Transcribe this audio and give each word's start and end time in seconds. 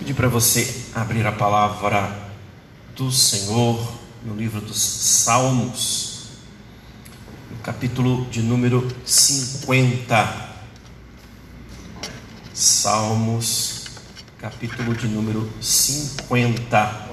pedir 0.00 0.14
para 0.14 0.28
você 0.28 0.86
abrir 0.94 1.26
a 1.26 1.32
palavra 1.32 2.10
do 2.96 3.12
Senhor 3.12 3.86
no 4.24 4.34
livro 4.34 4.58
dos 4.58 4.80
Salmos, 4.80 6.22
no 7.50 7.58
capítulo 7.58 8.24
de 8.30 8.40
número 8.40 8.88
50. 9.04 10.48
Salmos, 12.54 13.84
capítulo 14.38 14.94
de 14.94 15.06
número 15.06 15.50
50. 15.60 17.08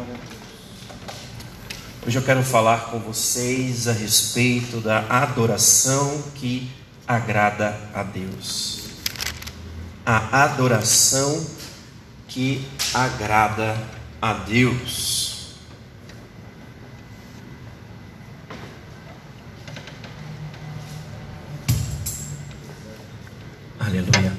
Hoje 2.08 2.18
eu 2.18 2.24
quero 2.24 2.42
falar 2.42 2.86
com 2.86 3.00
vocês 3.00 3.90
a 3.90 3.92
respeito 3.92 4.80
da 4.80 5.00
adoração 5.10 6.24
que 6.36 6.72
agrada 7.06 7.78
a 7.94 8.02
Deus. 8.04 8.84
A 10.06 10.46
adoração 10.46 11.57
que 11.57 11.57
agrada 12.94 13.76
a 14.22 14.34
Deus. 14.34 15.56
Aleluia. 23.80 24.38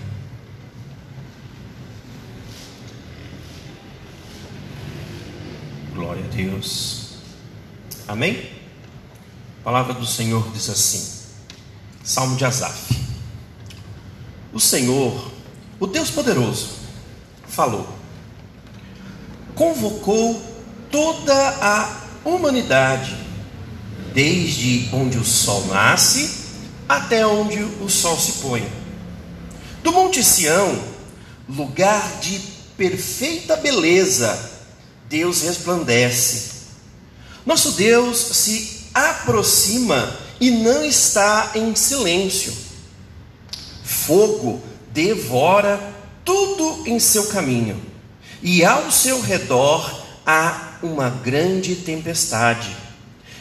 Glória 5.95 6.25
a 6.25 6.29
Deus. 6.29 7.15
Amém? 8.07 8.51
A 9.61 9.65
palavra 9.65 9.95
do 9.95 10.05
Senhor 10.05 10.51
diz 10.53 10.69
assim: 10.69 11.25
Salmo 12.05 12.37
de 12.37 12.45
Asaf. 12.45 12.95
O 14.53 14.61
Senhor, 14.61 15.31
o 15.81 15.87
Deus 15.87 16.11
poderoso, 16.11 16.78
falou. 17.59 17.89
Convocou 19.57 20.41
toda 20.93 21.35
a 21.61 22.03
humanidade, 22.25 23.17
desde 24.15 24.89
onde 24.93 25.19
o 25.19 25.25
sol 25.25 25.67
nasce 25.67 26.47
até 26.89 27.27
onde 27.27 27.61
o 27.61 27.89
sol 27.89 28.17
se 28.17 28.41
põe. 28.43 28.65
Do 29.83 29.91
Monte 29.91 30.23
Sião, 30.23 30.81
lugar 31.49 32.21
de 32.21 32.39
perfeita 32.77 33.57
beleza, 33.57 34.53
Deus 35.09 35.43
resplandece. 35.43 36.59
Nosso 37.45 37.73
Deus 37.73 38.19
se 38.19 38.87
aproxima 38.95 40.17
e 40.41 40.53
não 40.53 40.85
está 40.85 41.51
em 41.57 41.75
silêncio. 41.75 42.55
Fogo 43.83 44.63
devora 44.93 45.98
tudo 46.29 46.83
em 46.87 46.99
seu 46.99 47.29
caminho, 47.29 47.83
e 48.43 48.63
ao 48.63 48.91
seu 48.91 49.19
redor 49.19 50.05
há 50.27 50.77
uma 50.83 51.09
grande 51.09 51.75
tempestade. 51.75 52.77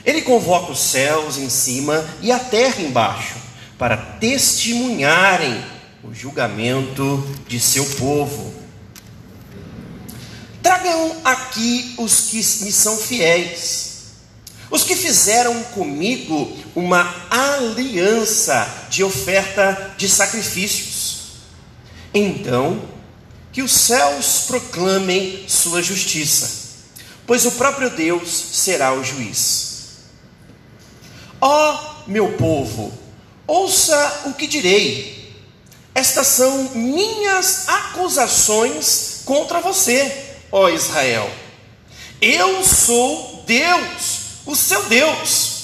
Ele 0.06 0.22
convoca 0.22 0.72
os 0.72 0.80
céus 0.80 1.38
em 1.38 1.50
cima 1.50 2.06
e 2.22 2.32
a 2.32 2.40
terra 2.40 2.82
embaixo, 2.82 3.36
para 3.78 3.98
testemunharem 3.98 5.62
o 6.02 6.14
julgamento 6.14 7.30
de 7.46 7.60
seu 7.60 7.84
povo. 7.98 8.54
Tragam 10.64 11.18
aqui 11.26 11.94
os 11.98 12.22
que 12.22 12.38
me 12.38 12.72
são 12.72 12.98
fiéis, 12.98 14.14
os 14.72 14.84
que 14.84 14.96
fizeram 14.96 15.62
comigo 15.74 16.56
uma 16.74 17.14
aliança 17.30 18.66
de 18.90 19.04
oferta 19.04 19.94
de 19.98 20.08
sacrifícios. 20.08 20.97
Então, 22.18 22.82
que 23.54 23.62
os 23.62 23.72
céus 23.72 24.46
proclamem 24.48 25.46
sua 25.48 25.84
justiça, 25.84 26.50
pois 27.28 27.46
o 27.46 27.52
próprio 27.52 27.92
Deus 27.92 28.32
será 28.54 28.92
o 28.92 29.04
juiz. 29.04 29.98
Ó 31.40 31.76
oh, 31.76 32.10
meu 32.10 32.34
povo, 32.34 32.92
ouça 33.46 34.24
o 34.26 34.34
que 34.34 34.48
direi. 34.48 35.32
Estas 35.94 36.26
são 36.26 36.72
minhas 36.74 37.70
acusações 37.70 39.22
contra 39.24 39.62
você, 39.62 40.34
ó 40.52 40.70
Israel. 40.70 41.32
Eu 42.20 42.64
sou 42.64 43.44
Deus, 43.46 44.42
o 44.44 44.56
seu 44.56 44.84
Deus. 44.86 45.58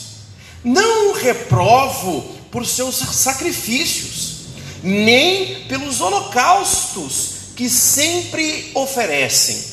Não 0.63 1.09
o 1.09 1.13
reprovo 1.13 2.21
por 2.51 2.63
seus 2.63 2.97
sacrifícios, 2.97 4.12
nem 4.83 5.63
pelos 5.67 6.01
holocaustos 6.01 7.29
que 7.55 7.69
sempre 7.69 8.71
oferecem. 8.75 9.63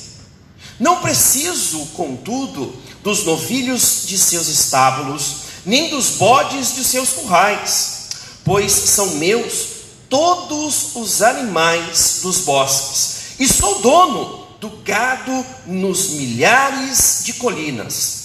Não 0.78 1.00
preciso, 1.00 1.84
contudo, 1.96 2.74
dos 3.02 3.24
novilhos 3.24 4.04
de 4.06 4.16
seus 4.16 4.48
estábulos, 4.48 5.36
nem 5.66 5.90
dos 5.90 6.10
bodes 6.10 6.74
de 6.74 6.84
seus 6.84 7.10
currais, 7.10 8.08
pois 8.44 8.72
são 8.72 9.16
meus 9.16 9.68
todos 10.08 10.96
os 10.96 11.22
animais 11.22 12.20
dos 12.22 12.38
bosques, 12.38 13.38
e 13.38 13.46
sou 13.46 13.80
dono 13.80 14.46
do 14.60 14.68
gado 14.84 15.46
nos 15.66 16.10
milhares 16.10 17.22
de 17.24 17.34
colinas. 17.34 18.20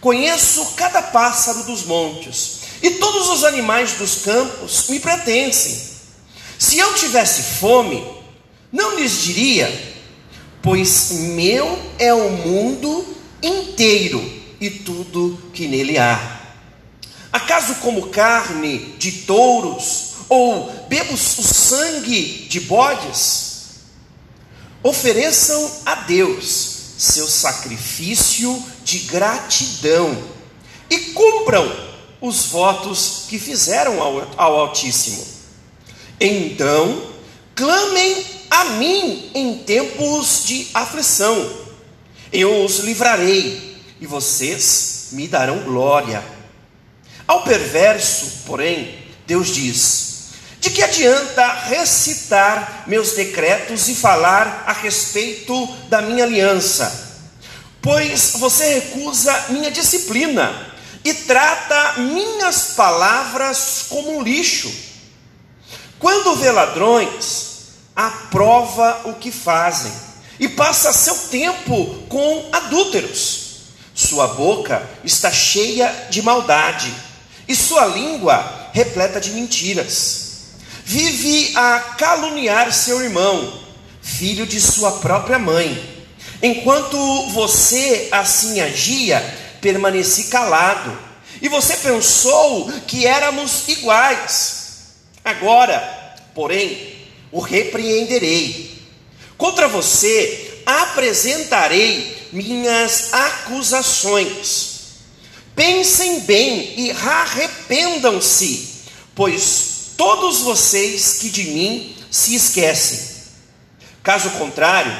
Conheço 0.00 0.64
cada 0.76 1.02
pássaro 1.02 1.64
dos 1.64 1.84
montes, 1.84 2.63
e 2.84 2.90
todos 2.90 3.30
os 3.30 3.44
animais 3.44 3.94
dos 3.94 4.16
campos 4.16 4.88
me 4.90 5.00
pertencem. 5.00 5.74
Se 6.58 6.78
eu 6.78 6.92
tivesse 6.92 7.58
fome, 7.58 8.06
não 8.70 8.98
lhes 8.98 9.22
diria, 9.22 9.96
pois 10.62 11.10
meu 11.12 11.78
é 11.98 12.12
o 12.12 12.30
mundo 12.30 13.16
inteiro 13.42 14.22
e 14.60 14.68
tudo 14.68 15.50
que 15.54 15.66
nele 15.66 15.96
há. 15.96 16.42
Acaso 17.32 17.76
como 17.76 18.08
carne 18.08 18.94
de 18.98 19.12
touros 19.22 20.16
ou 20.28 20.70
bebo 20.86 21.14
o 21.14 21.16
sangue 21.16 22.46
de 22.50 22.60
bodes? 22.60 23.54
Ofereçam 24.82 25.72
a 25.86 25.94
Deus 25.94 26.74
seu 26.98 27.26
sacrifício 27.26 28.62
de 28.84 28.98
gratidão 28.98 30.22
e 30.90 30.98
cumpram 30.98 31.93
os 32.24 32.46
votos 32.46 33.26
que 33.28 33.38
fizeram 33.38 34.00
ao, 34.00 34.26
ao 34.38 34.58
Altíssimo. 34.60 35.22
Então, 36.18 37.02
clamem 37.54 38.24
a 38.50 38.64
mim 38.64 39.30
em 39.34 39.58
tempos 39.58 40.44
de 40.46 40.68
aflição, 40.72 41.52
eu 42.32 42.64
os 42.64 42.78
livrarei 42.78 43.76
e 44.00 44.06
vocês 44.06 45.08
me 45.12 45.28
darão 45.28 45.58
glória. 45.64 46.24
Ao 47.28 47.42
perverso, 47.42 48.44
porém, 48.46 48.98
Deus 49.26 49.48
diz: 49.48 50.30
de 50.60 50.70
que 50.70 50.82
adianta 50.82 51.46
recitar 51.66 52.84
meus 52.86 53.12
decretos 53.12 53.86
e 53.90 53.94
falar 53.94 54.64
a 54.66 54.72
respeito 54.72 55.66
da 55.90 56.00
minha 56.00 56.24
aliança? 56.24 57.20
Pois 57.82 58.32
você 58.38 58.80
recusa 58.80 59.46
minha 59.50 59.70
disciplina 59.70 60.73
e 61.04 61.12
trata 61.12 62.00
minhas 62.00 62.74
palavras 62.74 63.86
como 63.88 64.16
um 64.16 64.22
lixo. 64.22 64.72
Quando 65.98 66.36
vê 66.36 66.50
ladrões, 66.50 67.74
aprova 67.94 69.02
o 69.04 69.14
que 69.14 69.30
fazem 69.30 69.92
e 70.40 70.48
passa 70.48 70.92
seu 70.92 71.16
tempo 71.28 72.06
com 72.08 72.48
adúlteros. 72.52 73.44
Sua 73.94 74.28
boca 74.28 74.88
está 75.04 75.30
cheia 75.30 76.08
de 76.10 76.22
maldade 76.22 76.92
e 77.46 77.54
sua 77.54 77.86
língua 77.86 78.70
repleta 78.72 79.20
de 79.20 79.30
mentiras 79.30 80.24
vive 80.84 81.52
a 81.56 81.80
caluniar 81.96 82.72
seu 82.72 83.02
irmão, 83.02 83.60
filho 84.02 84.46
de 84.46 84.60
sua 84.60 84.92
própria 84.92 85.38
mãe. 85.38 86.04
Enquanto 86.42 86.98
você 87.30 88.08
assim 88.12 88.60
agia, 88.60 89.22
permaneci 89.64 90.24
calado, 90.24 90.96
e 91.40 91.48
você 91.48 91.78
pensou 91.78 92.70
que 92.86 93.06
éramos 93.06 93.66
iguais. 93.66 94.64
Agora, 95.24 95.80
porém, 96.34 96.98
o 97.32 97.40
repreenderei. 97.40 98.78
Contra 99.38 99.66
você 99.66 100.60
apresentarei 100.66 102.28
minhas 102.30 103.14
acusações. 103.14 104.74
Pensem 105.56 106.20
bem 106.20 106.78
e 106.78 106.90
arrependam-se, 106.90 108.82
pois 109.14 109.92
todos 109.96 110.42
vocês 110.42 111.20
que 111.20 111.30
de 111.30 111.44
mim 111.44 111.96
se 112.10 112.34
esquecem. 112.34 113.14
Caso 114.02 114.28
contrário, 114.32 114.92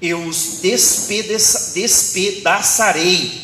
eu 0.00 0.22
os 0.22 0.60
despedaçarei 0.60 3.43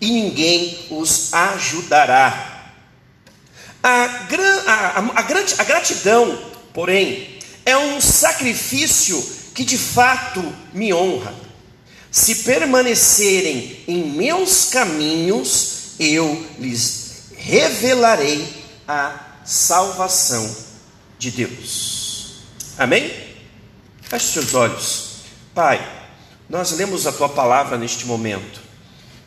e 0.00 0.10
ninguém 0.10 0.86
os 0.90 1.32
ajudará. 1.32 2.72
A, 3.82 4.06
gran, 4.28 4.62
a, 4.66 4.72
a, 4.72 4.98
a, 4.98 5.20
a 5.20 5.64
gratidão, 5.64 6.38
porém, 6.72 7.38
é 7.64 7.76
um 7.76 8.00
sacrifício 8.00 9.22
que 9.54 9.64
de 9.64 9.78
fato 9.78 10.42
me 10.72 10.92
honra. 10.92 11.34
Se 12.10 12.36
permanecerem 12.36 13.84
em 13.86 14.04
meus 14.10 14.66
caminhos, 14.66 15.94
eu 15.98 16.46
lhes 16.58 17.30
revelarei 17.36 18.46
a 18.86 19.14
salvação 19.44 20.56
de 21.18 21.30
Deus. 21.30 22.40
Amém? 22.76 23.12
Feche 24.02 24.32
seus 24.32 24.54
olhos. 24.54 25.10
Pai, 25.54 25.86
nós 26.48 26.72
lemos 26.72 27.06
a 27.06 27.12
tua 27.12 27.28
palavra 27.28 27.78
neste 27.78 28.06
momento. 28.06 28.69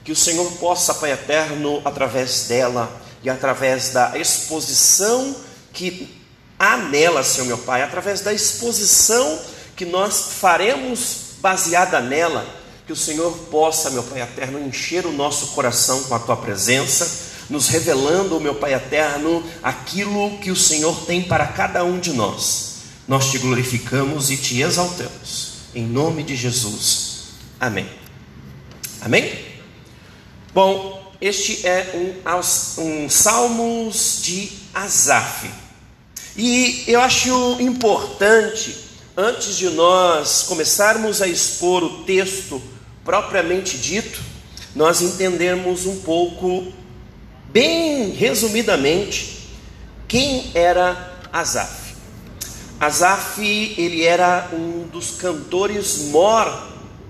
Que 0.03 0.11
o 0.11 0.15
Senhor 0.15 0.51
possa, 0.53 0.94
Pai 0.94 1.11
eterno, 1.11 1.81
através 1.85 2.47
dela 2.47 3.01
e 3.23 3.29
através 3.29 3.89
da 3.89 4.17
exposição 4.17 5.35
que 5.71 6.21
há 6.59 6.77
nela, 6.77 7.23
Senhor 7.23 7.47
meu 7.47 7.57
Pai, 7.57 7.81
através 7.81 8.21
da 8.21 8.33
exposição 8.33 9.39
que 9.75 9.85
nós 9.85 10.33
faremos 10.39 11.23
baseada 11.39 12.00
nela, 12.00 12.45
que 12.85 12.94
o 12.94 12.95
Senhor 12.95 13.31
possa, 13.50 13.89
meu 13.89 14.03
Pai 14.03 14.21
eterno, 14.21 14.59
encher 14.59 15.05
o 15.05 15.11
nosso 15.11 15.47
coração 15.47 16.03
com 16.03 16.15
a 16.15 16.19
tua 16.19 16.38
presença, 16.38 17.31
nos 17.50 17.67
revelando, 17.67 18.39
meu 18.39 18.55
Pai 18.55 18.73
eterno, 18.73 19.44
aquilo 19.61 20.38
que 20.39 20.51
o 20.51 20.55
Senhor 20.55 21.05
tem 21.05 21.23
para 21.23 21.47
cada 21.47 21.83
um 21.83 22.00
de 22.00 22.13
nós. 22.13 22.73
Nós 23.07 23.31
te 23.31 23.38
glorificamos 23.38 24.31
e 24.31 24.38
te 24.38 24.61
exaltamos. 24.61 25.53
Em 25.75 25.85
nome 25.85 26.23
de 26.23 26.35
Jesus. 26.35 27.23
Amém. 27.59 27.89
Amém? 29.01 29.52
Bom, 30.53 31.01
este 31.19 31.65
é 31.65 31.89
um, 31.95 32.83
um 32.83 33.09
Salmos 33.09 34.19
de 34.21 34.51
Asaf. 34.71 35.50
E 36.38 36.83
eu 36.85 37.01
acho 37.01 37.57
importante, 37.59 38.77
antes 39.17 39.57
de 39.57 39.67
nós 39.71 40.44
começarmos 40.44 41.23
a 41.23 41.27
expor 41.27 41.81
o 41.83 42.03
texto 42.03 42.61
propriamente 43.03 43.79
dito, 43.79 44.21
nós 44.75 45.01
entendermos 45.01 45.88
um 45.88 46.01
pouco, 46.01 46.71
bem 47.50 48.11
resumidamente, 48.11 49.50
quem 50.07 50.51
era 50.53 51.17
Asaf. 51.33 51.95
Asaf, 52.79 53.41
ele 53.41 54.03
era 54.03 54.51
um 54.53 54.88
dos 54.88 55.11
cantores 55.11 56.09
mor 56.11 56.67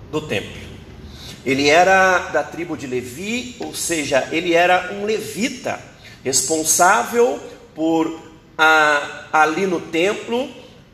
do 0.10 0.22
templo. 0.22 0.63
Ele 1.46 1.70
era 1.70 2.30
da 2.32 2.42
tribo 2.44 2.78
de 2.78 2.88
Levi, 2.88 3.56
ou 3.60 3.76
seja, 3.76 4.28
ele 4.32 4.54
era 4.54 4.94
um 4.94 5.06
levita, 5.06 5.80
responsável 6.24 7.40
por 7.76 8.20
a, 8.58 9.26
ali 9.34 9.66
no 9.66 9.82
templo, 9.82 10.50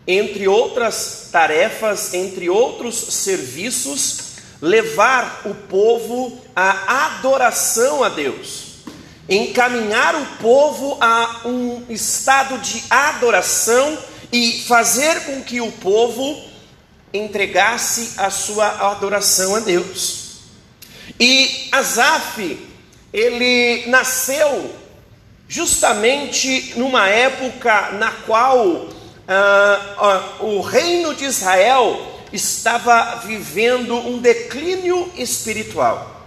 entre 0.08 0.48
outras 0.48 1.30
tarefas, 1.32 2.16
entre 2.16 2.50
outros 2.50 2.96
serviços, 2.96 4.30
levar 4.60 5.44
o 5.46 5.54
povo 5.54 6.42
à 6.56 7.06
adoração 7.06 8.04
a 8.04 8.10
Deus, 8.10 8.80
encaminhar 9.30 10.16
o 10.16 10.26
povo 10.42 10.98
a 11.00 11.42
um 11.46 11.84
estado 11.90 12.58
de 12.58 12.84
adoração 12.90 13.98
e 14.32 14.64
fazer 14.68 15.26
com 15.26 15.44
que 15.44 15.62
o 15.62 15.72
povo 15.74 16.44
entregasse 17.14 18.14
a 18.18 18.30
sua 18.30 18.92
adoração 18.92 19.56
a 19.56 19.60
Deus. 19.60 20.19
E 21.20 21.68
Asaf, 21.74 22.58
ele 23.12 23.84
nasceu 23.88 24.74
justamente 25.50 26.76
numa 26.78 27.10
época 27.10 27.92
na 27.94 28.12
qual 28.26 28.88
ah, 29.28 29.96
ah, 29.98 30.44
o 30.44 30.62
reino 30.62 31.14
de 31.14 31.26
Israel 31.26 32.00
estava 32.32 33.16
vivendo 33.26 33.96
um 33.96 34.20
declínio 34.20 35.12
espiritual. 35.18 36.22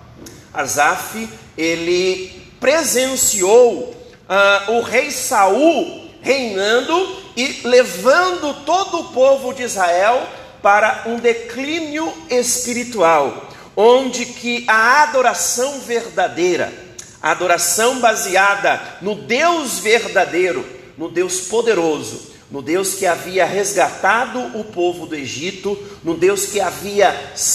Asaf, 0.53 1.27
ele 1.57 2.43
presenciou 2.61 3.97
ah, 4.29 4.65
o 4.69 4.83
rei 4.83 5.11
Saul 5.11 6.11
reinando 6.21 7.17
e 7.35 7.63
levando 7.65 8.63
todo 8.67 9.01
o 9.01 9.05
povo 9.05 9.55
de 9.55 9.63
Israel 9.63 10.29
para 10.61 11.05
um 11.07 11.17
declínio 11.17 12.13
espiritual 12.29 13.52
onde 13.77 14.27
que 14.27 14.65
a 14.69 15.03
adoração 15.03 15.81
verdadeira, 15.81 16.73
a 17.21 17.31
adoração 17.31 18.01
baseada 18.01 18.81
no 19.01 19.15
Deus 19.15 19.79
verdadeiro, 19.79 20.65
no 20.99 21.09
Deus 21.09 21.43
poderoso, 21.43 22.33
no 22.51 22.61
Deus 22.61 22.95
que 22.95 23.07
havia 23.07 23.47
resgatado 23.47 24.39
o 24.59 24.65
povo 24.65 25.07
do 25.07 25.15
Egito, 25.15 25.79
no 26.05 26.15
Deus 26.15 26.45
que 26.45 26.61
havia 26.61 27.09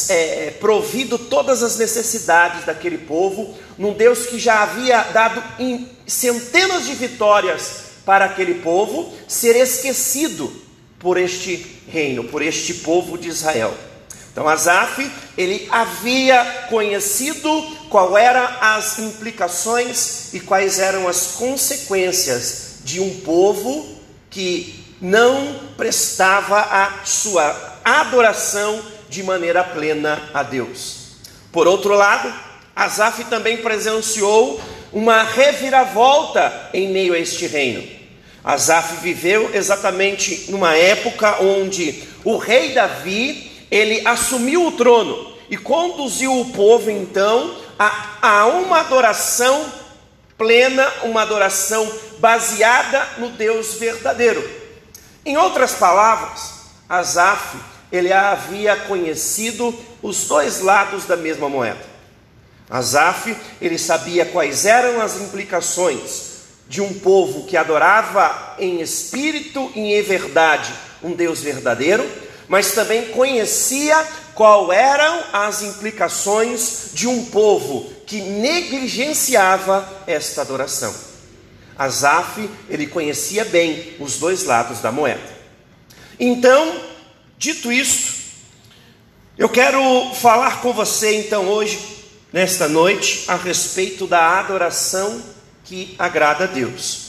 é, 0.10 0.52
provido 0.60 1.20
todas 1.20 1.62
as 1.62 1.78
necessidades 1.78 2.66
daquele 2.66 2.98
povo, 2.98 3.56
num 3.78 3.94
Deus 3.94 4.26
que 4.26 4.40
já 4.40 4.64
havia 4.64 5.04
dado 5.04 5.44
centenas 6.08 6.88
de 6.88 6.96
vitórias 6.96 7.84
para 8.04 8.26
aquele 8.26 8.56
povo, 8.56 9.14
ser 9.28 9.56
esquecido 9.56 10.52
por 10.98 11.16
este 11.16 11.64
reino, 11.88 12.24
por 12.24 12.42
este 12.42 12.74
povo 12.74 13.20
de 13.20 13.28
Israel. 13.28 13.78
Então 14.38 14.48
Asaf, 14.48 15.12
ele 15.36 15.68
havia 15.72 16.68
conhecido 16.70 17.50
qual 17.90 18.16
eram 18.16 18.48
as 18.62 19.00
implicações 19.00 20.32
e 20.32 20.40
quais 20.40 20.78
eram 20.78 21.08
as 21.08 21.32
consequências 21.38 22.82
de 22.84 23.00
um 23.00 23.22
povo 23.22 23.98
que 24.30 24.86
não 25.02 25.60
prestava 25.76 26.60
a 26.60 27.04
sua 27.04 27.80
adoração 27.84 28.80
de 29.10 29.24
maneira 29.24 29.64
plena 29.64 30.30
a 30.32 30.44
Deus. 30.44 31.16
Por 31.52 31.68
outro 31.68 31.96
lado, 31.96 32.32
Asaf 32.76 33.24
também 33.24 33.58
presenciou 33.58 34.62
uma 34.94 35.24
reviravolta 35.24 36.70
em 36.76 36.92
meio 36.92 37.16
a 37.16 37.18
este 37.18 37.48
reino. 37.48 37.84
Asaf 38.44 38.98
viveu 39.02 39.50
exatamente 39.56 40.52
numa 40.52 40.76
época 40.76 41.42
onde 41.42 42.04
o 42.24 42.38
rei 42.38 42.76
Davi 42.76 43.47
ele 43.70 44.06
assumiu 44.08 44.68
o 44.68 44.72
trono 44.72 45.34
e 45.50 45.58
conduziu 45.58 46.40
o 46.40 46.52
povo 46.52 46.90
então 46.90 47.56
a, 47.78 48.18
a 48.22 48.46
uma 48.48 48.80
adoração 48.80 49.66
plena, 50.38 50.88
uma 51.04 51.22
adoração 51.22 51.92
baseada 52.20 53.08
no 53.18 53.30
Deus 53.30 53.74
verdadeiro. 53.76 54.48
Em 55.26 55.38
outras 55.38 55.74
palavras, 55.74 56.58
Asaf, 56.88 57.58
ele 57.92 58.14
havia 58.14 58.76
conhecido 58.76 59.78
os 60.02 60.26
dois 60.26 60.62
lados 60.62 61.06
da 61.06 61.16
mesma 61.16 61.50
moeda. 61.50 61.98
Asaf, 62.70 63.36
ele 63.62 63.78
sabia 63.78 64.26
quais 64.26 64.66
eram 64.66 65.02
as 65.02 65.20
implicações 65.20 66.28
de 66.68 66.82
um 66.82 66.94
povo 66.94 67.46
que 67.46 67.56
adorava 67.56 68.56
em 68.60 68.82
espírito 68.82 69.72
e 69.74 69.94
em 69.94 70.02
verdade 70.02 70.74
um 71.02 71.14
Deus 71.14 71.42
verdadeiro, 71.42 72.06
mas 72.48 72.72
também 72.72 73.10
conhecia 73.10 74.08
qual 74.34 74.72
eram 74.72 75.24
as 75.34 75.62
implicações 75.62 76.90
de 76.94 77.08
um 77.08 77.26
povo 77.26 77.92
que 78.06 78.22
negligenciava 78.22 79.88
esta 80.06 80.42
adoração. 80.42 80.94
Asaf, 81.78 82.50
ele 82.70 82.88
conhecia 82.88 83.44
bem 83.46 83.96
os 84.00 84.18
dois 84.18 84.44
lados 84.44 84.80
da 84.80 84.92
moeda. 84.92 85.38
Então, 86.20 86.80
dito 87.38 87.72
isto, 87.72 88.14
eu 89.38 89.50
quero 89.50 89.82
falar 90.16 90.62
com 90.62 90.74
você 90.74 91.16
então 91.18 91.48
hoje, 91.48 91.80
nesta 92.34 92.68
noite, 92.68 93.26
a 93.28 93.36
respeito 93.36 94.08
da 94.08 94.40
adoração 94.40 95.22
que 95.64 95.96
agrada 96.00 96.46
a 96.46 96.48
Deus. 96.48 97.08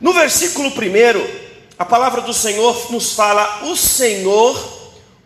No 0.00 0.12
versículo 0.12 0.68
1, 0.68 1.41
a 1.78 1.84
palavra 1.84 2.20
do 2.20 2.32
Senhor 2.32 2.90
nos 2.90 3.12
fala: 3.12 3.64
o 3.64 3.76
Senhor, 3.76 4.56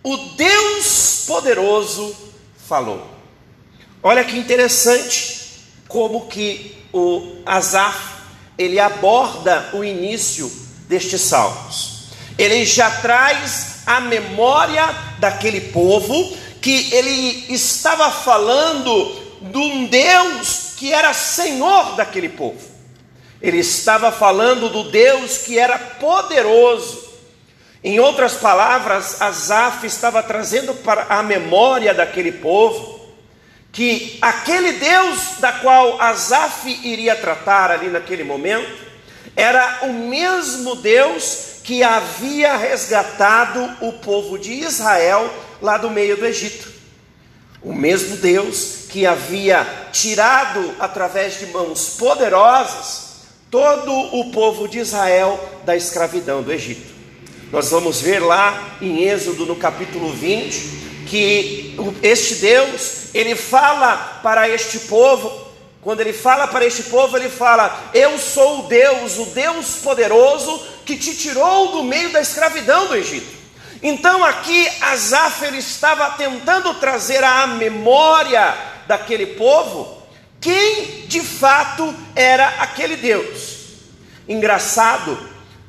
o 0.03 0.17
Deus 0.17 1.25
poderoso, 1.27 2.15
falou. 2.69 3.07
Olha 4.03 4.25
que 4.25 4.39
interessante 4.39 5.65
como 5.89 6.27
que 6.27 6.77
o 6.93 7.43
Asaf 7.45 8.17
ele 8.59 8.79
aborda 8.79 9.71
o 9.75 9.85
início 9.85 10.51
destes 10.89 11.21
salmos. 11.23 12.07
Ele 12.39 12.65
já 12.65 12.91
traz 13.01 13.79
a 13.87 14.01
memória 14.01 14.87
daquele 15.19 15.61
povo 15.61 16.37
que 16.61 16.93
ele 16.95 17.47
estava 17.49 18.11
falando 18.11 19.27
de 19.41 19.59
um 19.59 19.87
Deus 19.87 20.75
que 20.77 20.93
era 20.93 21.13
Senhor 21.13 21.97
daquele 21.97 22.29
povo. 22.29 22.76
Ele 23.41 23.59
estava 23.59 24.11
falando 24.11 24.69
do 24.69 24.91
Deus 24.91 25.39
que 25.39 25.59
era 25.59 25.79
poderoso. 25.79 27.07
Em 27.85 28.01
outras 28.01 28.35
palavras, 28.35 29.21
Asaf 29.21 29.87
estava 29.87 30.23
trazendo 30.23 30.75
para 30.75 31.07
a 31.09 31.23
memória 31.23 31.95
daquele 31.95 32.33
povo 32.33 32.97
que 33.71 34.19
aquele 34.23 34.73
Deus 34.73 35.37
da 35.39 35.53
qual 35.53 36.01
Asaf 36.01 36.67
iria 36.83 37.15
tratar 37.15 37.71
ali 37.71 37.89
naquele 37.89 38.25
momento 38.25 38.87
era 39.37 39.81
o 39.83 39.93
mesmo 39.93 40.77
Deus 40.77 41.57
que 41.63 41.83
havia 41.83 42.57
resgatado 42.57 43.77
o 43.83 43.93
povo 43.93 44.39
de 44.39 44.53
Israel 44.53 45.31
lá 45.61 45.77
do 45.77 45.91
meio 45.91 46.17
do 46.17 46.25
Egito. 46.25 46.73
O 47.63 47.75
mesmo 47.75 48.17
Deus 48.17 48.87
que 48.89 49.05
havia 49.05 49.67
tirado 49.93 50.75
através 50.81 51.39
de 51.39 51.47
mãos 51.47 51.97
poderosas 51.99 53.06
todo 53.51 53.93
o 53.93 54.31
povo 54.31 54.69
de 54.69 54.79
Israel 54.79 55.39
da 55.65 55.77
escravidão 55.77 56.43
do 56.43 56.53
Egito. 56.53 56.95
Nós 57.53 57.71
vamos 57.71 58.01
ver 58.01 58.21
lá 58.21 58.77
em 58.81 59.05
Êxodo 59.05 59.47
no 59.47 59.57
capítulo 59.57 60.13
20 60.13 60.87
que 61.07 61.77
este 62.03 62.37
Deus, 62.37 63.15
ele 63.15 63.37
fala 63.37 64.21
para 64.23 64.49
este 64.49 64.81
povo 64.81 65.47
quando 65.87 66.01
ele 66.01 66.13
fala 66.13 66.49
para 66.49 66.67
este 66.67 66.83
povo, 66.83 67.17
ele 67.17 67.29
fala: 67.29 67.93
Eu 67.95 68.19
sou 68.19 68.59
o 68.59 68.63
Deus, 68.65 69.19
o 69.19 69.27
Deus 69.27 69.77
poderoso 69.77 70.61
que 70.85 70.97
te 70.97 71.15
tirou 71.15 71.69
do 71.71 71.85
meio 71.85 72.11
da 72.11 72.21
escravidão 72.21 72.89
do 72.89 72.97
Egito. 72.97 73.29
Então 73.81 74.25
aqui 74.25 74.69
Asaf 74.81 75.45
ele 75.45 75.59
estava 75.59 76.11
tentando 76.17 76.75
trazer 76.75 77.23
à 77.23 77.47
memória 77.47 78.53
daquele 78.89 79.27
povo 79.27 80.03
quem 80.41 81.07
de 81.07 81.21
fato 81.21 81.95
era 82.15 82.47
aquele 82.61 82.97
Deus. 82.97 83.57
Engraçado 84.29 85.19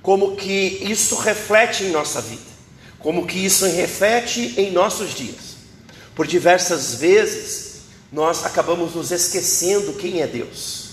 como 0.01 0.35
que 0.35 0.79
isso 0.81 1.15
reflete 1.15 1.83
em 1.83 1.91
nossa 1.91 2.21
vida, 2.21 2.41
como 2.99 3.27
que 3.27 3.45
isso 3.45 3.65
reflete 3.65 4.53
em 4.57 4.71
nossos 4.71 5.13
dias. 5.13 5.57
Por 6.15 6.25
diversas 6.25 6.95
vezes 6.95 7.67
nós 8.11 8.45
acabamos 8.45 8.95
nos 8.95 9.11
esquecendo 9.11 9.93
quem 9.93 10.21
é 10.21 10.27
Deus. 10.27 10.87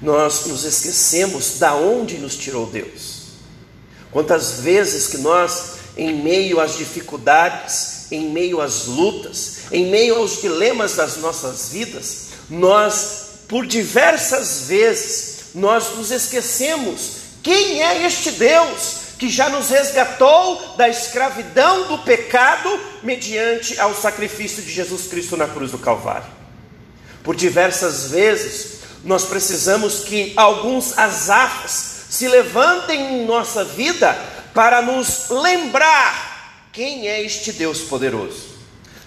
Nós 0.00 0.46
nos 0.46 0.64
esquecemos 0.64 1.58
da 1.58 1.74
onde 1.74 2.18
nos 2.18 2.36
tirou 2.36 2.66
Deus. 2.66 3.24
Quantas 4.10 4.60
vezes 4.60 5.08
que 5.08 5.18
nós, 5.18 5.74
em 5.96 6.22
meio 6.22 6.60
às 6.60 6.76
dificuldades, 6.76 8.10
em 8.10 8.30
meio 8.30 8.60
às 8.60 8.86
lutas, 8.86 9.58
em 9.72 9.86
meio 9.86 10.16
aos 10.16 10.40
dilemas 10.40 10.94
das 10.94 11.16
nossas 11.16 11.68
vidas, 11.68 12.28
nós, 12.48 13.44
por 13.48 13.66
diversas 13.66 14.66
vezes, 14.68 15.34
nós 15.54 15.96
nos 15.96 16.10
esquecemos 16.10 17.24
quem 17.42 17.82
é 17.82 18.06
este 18.06 18.32
Deus 18.32 19.04
que 19.18 19.28
já 19.28 19.48
nos 19.48 19.70
resgatou 19.70 20.74
da 20.76 20.88
escravidão 20.88 21.88
do 21.88 21.98
pecado 21.98 22.68
mediante 23.02 23.78
ao 23.78 23.94
sacrifício 23.94 24.62
de 24.62 24.72
Jesus 24.72 25.06
Cristo 25.06 25.36
na 25.36 25.46
cruz 25.46 25.70
do 25.70 25.78
Calvário. 25.78 26.26
Por 27.22 27.36
diversas 27.36 28.10
vezes, 28.10 28.80
nós 29.04 29.24
precisamos 29.24 30.00
que 30.00 30.32
alguns 30.36 30.98
azafas 30.98 31.94
se 32.10 32.28
levantem 32.28 33.22
em 33.22 33.26
nossa 33.26 33.64
vida 33.64 34.12
para 34.52 34.82
nos 34.82 35.28
lembrar 35.30 36.68
quem 36.72 37.08
é 37.08 37.22
este 37.22 37.52
Deus 37.52 37.80
poderoso. 37.80 38.53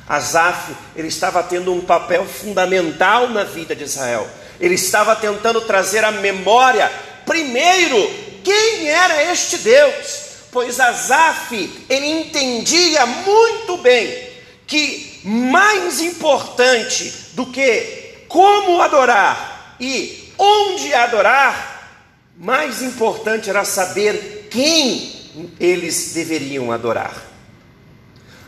Asaf, 0.07 0.73
ele 0.95 1.09
estava 1.09 1.43
tendo 1.43 1.73
um 1.73 1.81
papel 1.81 2.25
fundamental 2.25 3.27
na 3.29 3.43
vida 3.43 3.75
de 3.75 3.83
Israel. 3.83 4.27
Ele 4.59 4.75
estava 4.75 5.15
tentando 5.15 5.61
trazer 5.61 6.03
à 6.03 6.11
memória, 6.11 6.89
primeiro, 7.25 7.97
quem 8.43 8.87
era 8.87 9.31
este 9.31 9.57
Deus, 9.57 10.27
pois 10.51 10.79
Asaf 10.79 11.85
ele 11.89 12.05
entendia 12.05 13.05
muito 13.05 13.77
bem 13.77 14.27
que 14.65 15.19
mais 15.23 15.99
importante 16.01 17.13
do 17.33 17.45
que 17.47 18.25
como 18.27 18.81
adorar 18.81 19.75
e 19.79 20.33
onde 20.37 20.93
adorar, 20.93 21.91
mais 22.37 22.81
importante 22.81 23.49
era 23.49 23.65
saber 23.65 24.47
quem 24.49 25.11
eles 25.59 26.13
deveriam 26.13 26.71
adorar. 26.71 27.26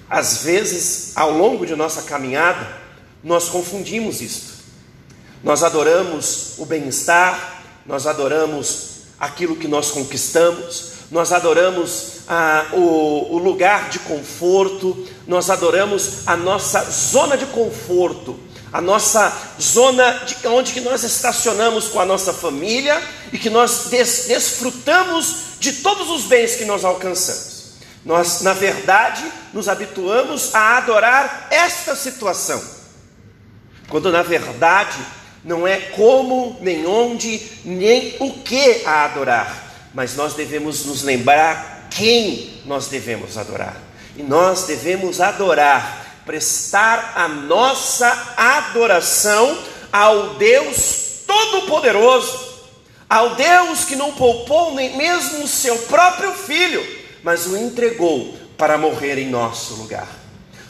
Às 0.09 0.43
vezes, 0.43 1.11
ao 1.15 1.31
longo 1.31 1.65
de 1.65 1.75
nossa 1.75 2.01
caminhada, 2.01 2.67
nós 3.23 3.49
confundimos 3.49 4.21
isto. 4.21 4.53
Nós 5.43 5.63
adoramos 5.63 6.53
o 6.57 6.65
bem-estar, 6.65 7.63
nós 7.85 8.07
adoramos 8.07 8.89
aquilo 9.19 9.55
que 9.55 9.67
nós 9.67 9.91
conquistamos, 9.91 10.93
nós 11.11 11.31
adoramos 11.31 12.19
ah, 12.27 12.67
o, 12.73 13.35
o 13.35 13.37
lugar 13.37 13.89
de 13.89 13.99
conforto, 13.99 15.07
nós 15.27 15.49
adoramos 15.49 16.27
a 16.27 16.35
nossa 16.35 16.83
zona 16.89 17.37
de 17.37 17.45
conforto, 17.47 18.39
a 18.71 18.81
nossa 18.81 19.35
zona 19.59 20.11
de 20.25 20.47
onde 20.47 20.73
que 20.73 20.81
nós 20.81 21.03
estacionamos 21.03 21.87
com 21.87 21.99
a 21.99 22.05
nossa 22.05 22.31
família 22.31 23.01
e 23.33 23.37
que 23.37 23.49
nós 23.49 23.87
des, 23.89 24.25
desfrutamos 24.27 25.35
de 25.59 25.73
todos 25.73 26.09
os 26.09 26.23
bens 26.23 26.55
que 26.55 26.65
nós 26.65 26.85
alcançamos. 26.85 27.48
Nós, 28.09 28.41
na 28.41 28.53
verdade, 28.53 29.23
nos 29.53 29.69
habituamos 29.69 30.55
a 30.55 30.77
adorar 30.77 31.45
esta 31.51 31.95
situação, 31.95 32.59
quando 33.87 34.11
na 34.11 34.23
verdade 34.23 34.97
não 35.43 35.67
é 35.67 35.79
como, 35.79 36.57
nem 36.59 36.87
onde, 36.87 37.39
nem 37.63 38.15
o 38.19 38.31
que 38.39 38.81
a 38.83 39.05
adorar, 39.05 39.89
mas 39.93 40.15
nós 40.15 40.33
devemos 40.33 40.85
nos 40.85 41.03
lembrar 41.03 41.87
quem 41.91 42.59
nós 42.65 42.87
devemos 42.87 43.37
adorar. 43.37 43.77
E 44.17 44.23
nós 44.23 44.63
devemos 44.63 45.21
adorar, 45.21 46.23
prestar 46.25 47.13
a 47.15 47.27
nossa 47.27 48.33
adoração 48.35 49.55
ao 49.93 50.33
Deus 50.33 51.25
Todo-Poderoso, 51.27 52.55
ao 53.07 53.35
Deus 53.35 53.85
que 53.85 53.95
não 53.95 54.13
poupou 54.13 54.73
nem 54.73 54.97
mesmo 54.97 55.43
o 55.43 55.47
seu 55.47 55.77
próprio 55.77 56.33
filho, 56.33 56.98
mas 57.23 57.45
o 57.45 57.57
entregou 57.57 58.37
para 58.57 58.77
morrer 58.77 59.17
em 59.17 59.29
nosso 59.29 59.75
lugar. 59.75 60.07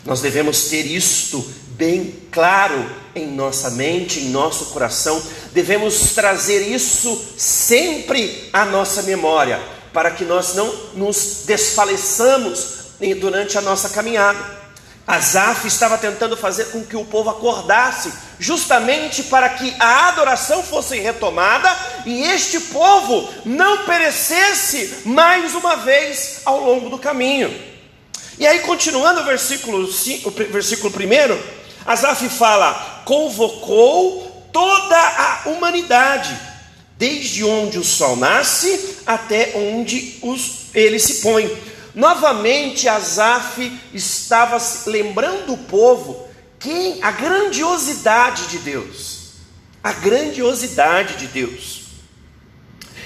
Nós 0.06 0.22
devemos 0.22 0.66
ter 0.66 0.86
isto 0.86 1.46
bem 1.70 2.14
claro 2.32 2.90
em 3.16 3.28
nossa 3.28 3.70
mente, 3.72 4.20
em 4.20 4.30
nosso 4.30 4.66
coração. 4.66 5.22
Devemos 5.54 6.14
trazer 6.14 6.62
isso 6.62 7.20
sempre 7.38 8.50
à 8.52 8.66
nossa 8.66 9.02
memória, 9.04 9.60
para 9.94 10.12
que 10.12 10.24
nós 10.24 10.56
não 10.56 10.72
nos 10.94 11.44
desfaleçamos 11.46 12.80
durante 13.20 13.58
a 13.58 13.62
nossa 13.62 13.90
caminhada. 13.90 14.59
Asaf 15.10 15.68
estava 15.68 15.98
tentando 15.98 16.38
fazer 16.38 16.66
com 16.66 16.86
que 16.86 16.96
o 16.96 17.04
povo 17.04 17.32
acordasse, 17.32 18.14
justamente 18.38 19.24
para 19.24 19.50
que 19.50 19.76
a 19.80 20.10
adoração 20.10 20.62
fosse 20.62 21.00
retomada 21.00 21.76
e 22.06 22.22
este 22.22 22.60
povo 22.60 23.28
não 23.44 23.86
perecesse 23.86 25.02
mais 25.06 25.56
uma 25.56 25.78
vez 25.78 26.42
ao 26.46 26.64
longo 26.64 26.92
do 26.92 27.00
caminho. 27.00 27.52
E 28.38 28.46
aí, 28.46 28.60
continuando 28.60 29.22
o 29.22 29.26
versículo, 29.26 29.92
5, 29.92 30.30
o 30.30 30.32
versículo 30.32 30.94
1, 30.94 31.40
Asaf 31.88 32.30
fala: 32.30 33.02
convocou 33.04 34.48
toda 34.54 34.96
a 34.96 35.50
humanidade, 35.50 36.38
desde 37.00 37.44
onde 37.44 37.80
o 37.80 37.84
sol 37.84 38.16
nasce 38.16 39.00
até 39.08 39.54
onde 39.56 40.20
os, 40.22 40.68
ele 40.76 41.00
se 41.00 41.16
põe. 41.16 41.69
Novamente, 41.94 42.88
Asaf 42.88 43.80
estava 43.94 44.58
lembrando 44.86 45.54
o 45.54 45.58
povo 45.58 46.28
quem 46.60 47.02
a 47.02 47.12
grandiosidade 47.12 48.48
de 48.48 48.60
Deus, 48.60 49.34
a 49.84 49.94
grandiosidade 49.94 51.16
de 51.16 51.28
Deus. 51.28 51.82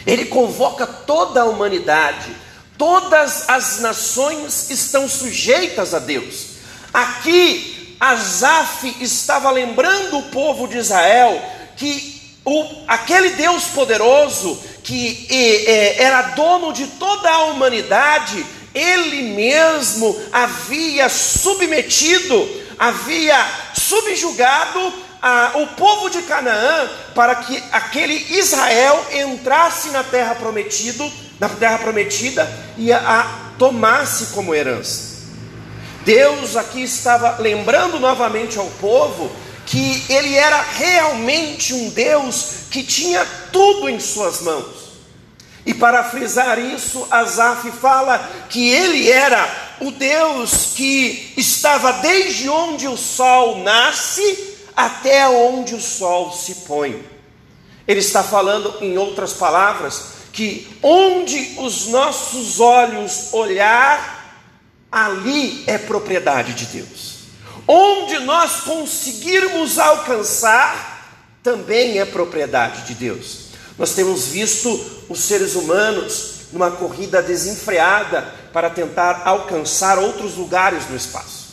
Ele 0.06 0.25
convoca 0.25 0.86
toda 0.86 1.42
a 1.42 1.46
humanidade, 1.46 2.36
todas 2.78 3.48
as 3.48 3.80
nações 3.80 4.70
estão 4.70 5.08
sujeitas 5.08 5.94
a 5.94 6.00
Deus. 6.00 6.54
Aqui 6.94 7.96
Asaf 8.00 8.98
estava 9.00 9.50
lembrando 9.50 10.18
o 10.18 10.24
povo 10.24 10.68
de 10.68 10.78
Israel 10.78 11.42
que 11.78 12.22
o, 12.44 12.84
aquele 12.88 13.30
Deus 13.32 13.66
poderoso, 13.66 14.62
que 14.84 15.25
é, 15.30 16.04
era 16.04 16.22
dono 16.34 16.74
de 16.74 16.86
toda 16.88 17.30
a 17.30 17.46
humanidade, 17.46 18.46
ele 18.74 19.34
mesmo 19.36 20.20
havia 20.32 21.08
submetido, 21.10 22.50
havia 22.77 23.38
subjugado 23.74 24.94
a, 25.22 25.51
o 25.56 25.68
povo 25.68 26.10
de 26.10 26.22
Canaã 26.24 26.89
para 27.15 27.36
que 27.36 27.63
aquele 27.72 28.13
Israel 28.38 29.06
entrasse 29.13 29.89
na 29.89 30.03
terra 30.03 30.36
prometida, 30.36 31.10
na 31.39 31.48
terra 31.48 31.77
prometida 31.77 32.51
e 32.77 32.92
a, 32.92 32.98
a 32.98 33.24
tomasse 33.58 34.34
como 34.34 34.53
herança. 34.53 35.13
Deus 36.03 36.58
aqui 36.58 36.84
estava 36.84 37.38
lembrando 37.39 38.00
novamente 38.00 38.58
ao 38.58 38.65
povo 38.82 39.32
que 39.65 40.03
ele 40.10 40.36
era 40.36 40.62
realmente 40.62 41.74
um 41.74 41.89
Deus 41.89 42.48
que 42.70 42.84
tinha 42.84 43.25
tudo 43.51 43.88
em 43.88 44.00
suas 44.00 44.42
mãos. 44.42 44.83
E 45.65 45.74
para 45.74 46.03
frisar 46.03 46.60
isso, 46.60 47.08
Asaf 47.10 47.72
fala 47.72 48.20
que 48.50 48.70
ele 48.70 49.10
era 49.10 49.75
o 49.79 49.91
Deus 49.91 50.74
que 50.75 51.34
estava 51.38 51.93
desde 51.93 52.50
onde 52.50 52.88
o 52.88 52.98
sol 52.98 53.60
nasce 53.60 54.58
até 54.75 55.27
onde 55.29 55.75
o 55.75 55.82
sol 55.82 56.34
se 56.34 56.55
põe. 56.67 57.03
Ele 57.88 58.00
está 58.00 58.24
falando, 58.24 58.75
em 58.82 58.98
outras 58.98 59.34
palavras, 59.34 60.13
que 60.34 60.67
onde 60.82 61.55
os 61.58 61.88
nossos 61.88 62.60
olhos 62.60 63.34
olhar, 63.34 64.41
ali 64.91 65.63
é 65.67 65.77
propriedade 65.77 66.53
de 66.53 66.65
Deus. 66.65 67.13
Onde 67.67 68.20
nós 68.20 68.62
conseguirmos 68.62 69.79
alcançar, 69.79 70.93
também 71.41 72.00
é 72.00 72.05
propriedade 72.05 72.88
de 72.88 72.96
Deus. 72.96 73.43
Nós 73.77 73.94
temos 73.94 74.27
visto 74.27 74.70
os 75.10 75.20
seres 75.20 75.56
humanos 75.56 76.34
numa 76.51 76.72
corrida 76.72 77.22
desenfreada 77.22 78.22
para 78.53 78.70
tentar 78.70 79.24
alcançar 79.25 79.98
outros 79.98 80.36
lugares 80.36 80.88
no 80.89 80.96
espaço. 80.96 81.44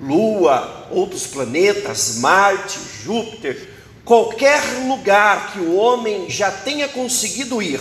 Lua, 0.00 0.88
outros 0.90 1.26
planetas, 1.26 2.16
Marte, 2.16 2.78
Júpiter, 3.04 3.70
qualquer 4.04 4.60
lugar 4.88 5.52
que 5.52 5.60
o 5.60 5.76
homem 5.76 6.28
já 6.28 6.50
tenha 6.50 6.88
conseguido 6.88 7.62
ir, 7.62 7.80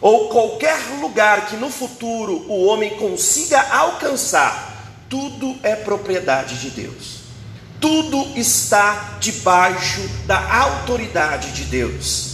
ou 0.00 0.28
qualquer 0.28 0.78
lugar 1.00 1.46
que 1.46 1.56
no 1.56 1.70
futuro 1.70 2.44
o 2.48 2.66
homem 2.66 2.96
consiga 2.98 3.60
alcançar, 3.60 4.68
tudo 5.08 5.56
é 5.62 5.74
propriedade 5.74 6.60
de 6.60 6.70
Deus. 6.70 7.18
Tudo 7.80 8.38
está 8.38 9.16
debaixo 9.20 10.00
da 10.26 10.54
autoridade 10.54 11.52
de 11.52 11.64
Deus. 11.64 12.27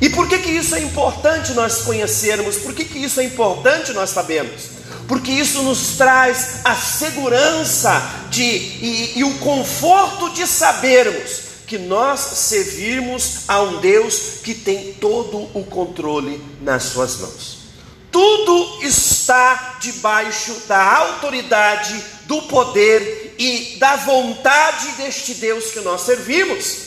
E 0.00 0.08
por 0.10 0.28
que, 0.28 0.38
que 0.38 0.50
isso 0.50 0.74
é 0.74 0.82
importante 0.82 1.52
nós 1.54 1.82
conhecermos? 1.82 2.56
Por 2.56 2.74
que, 2.74 2.84
que 2.84 2.98
isso 2.98 3.20
é 3.20 3.24
importante 3.24 3.92
nós 3.92 4.10
sabemos? 4.10 4.76
Porque 5.08 5.30
isso 5.30 5.62
nos 5.62 5.96
traz 5.96 6.60
a 6.64 6.74
segurança 6.74 8.02
de, 8.28 8.42
e, 8.44 9.12
e 9.16 9.24
o 9.24 9.38
conforto 9.38 10.30
de 10.30 10.46
sabermos 10.46 11.46
que 11.66 11.78
nós 11.78 12.20
servirmos 12.20 13.48
a 13.48 13.60
um 13.62 13.80
Deus 13.80 14.40
que 14.42 14.54
tem 14.54 14.94
todo 14.94 15.48
o 15.54 15.64
controle 15.64 16.40
nas 16.60 16.84
suas 16.84 17.16
mãos. 17.18 17.58
Tudo 18.10 18.82
está 18.82 19.78
debaixo 19.80 20.54
da 20.68 20.96
autoridade, 20.96 22.02
do 22.24 22.42
poder 22.42 23.34
e 23.38 23.76
da 23.78 23.96
vontade 23.96 24.92
deste 24.92 25.34
Deus 25.34 25.66
que 25.66 25.80
nós 25.80 26.02
servimos. 26.02 26.85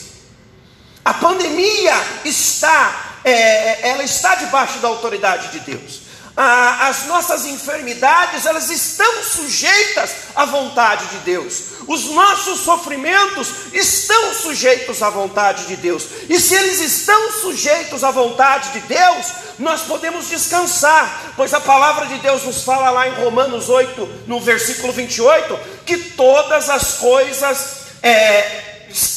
A 1.04 1.14
pandemia 1.14 1.94
está, 2.24 3.18
é, 3.24 3.88
ela 3.90 4.02
está 4.02 4.34
debaixo 4.34 4.78
da 4.80 4.88
autoridade 4.88 5.48
de 5.48 5.60
Deus. 5.60 6.00
as 6.36 7.06
nossas 7.06 7.44
enfermidades, 7.44 8.46
elas 8.46 8.70
estão 8.70 9.22
sujeitas 9.22 10.10
à 10.34 10.44
vontade 10.44 11.04
de 11.06 11.18
Deus. 11.18 11.70
Os 11.86 12.04
nossos 12.04 12.60
sofrimentos 12.60 13.48
estão 13.72 14.32
sujeitos 14.34 15.02
à 15.02 15.10
vontade 15.10 15.66
de 15.66 15.76
Deus. 15.76 16.06
E 16.28 16.38
se 16.38 16.54
eles 16.54 16.80
estão 16.80 17.32
sujeitos 17.32 18.04
à 18.04 18.10
vontade 18.10 18.70
de 18.70 18.80
Deus, 18.80 19.26
nós 19.58 19.82
podemos 19.82 20.28
descansar, 20.28 21.32
pois 21.36 21.52
a 21.52 21.60
palavra 21.60 22.06
de 22.06 22.18
Deus 22.18 22.44
nos 22.44 22.62
fala 22.62 22.90
lá 22.90 23.08
em 23.08 23.22
Romanos 23.22 23.68
8, 23.68 24.24
no 24.26 24.40
versículo 24.40 24.92
28, 24.92 25.58
que 25.84 25.98
todas 26.12 26.70
as 26.70 26.94
coisas 26.94 27.80
é, 28.02 28.69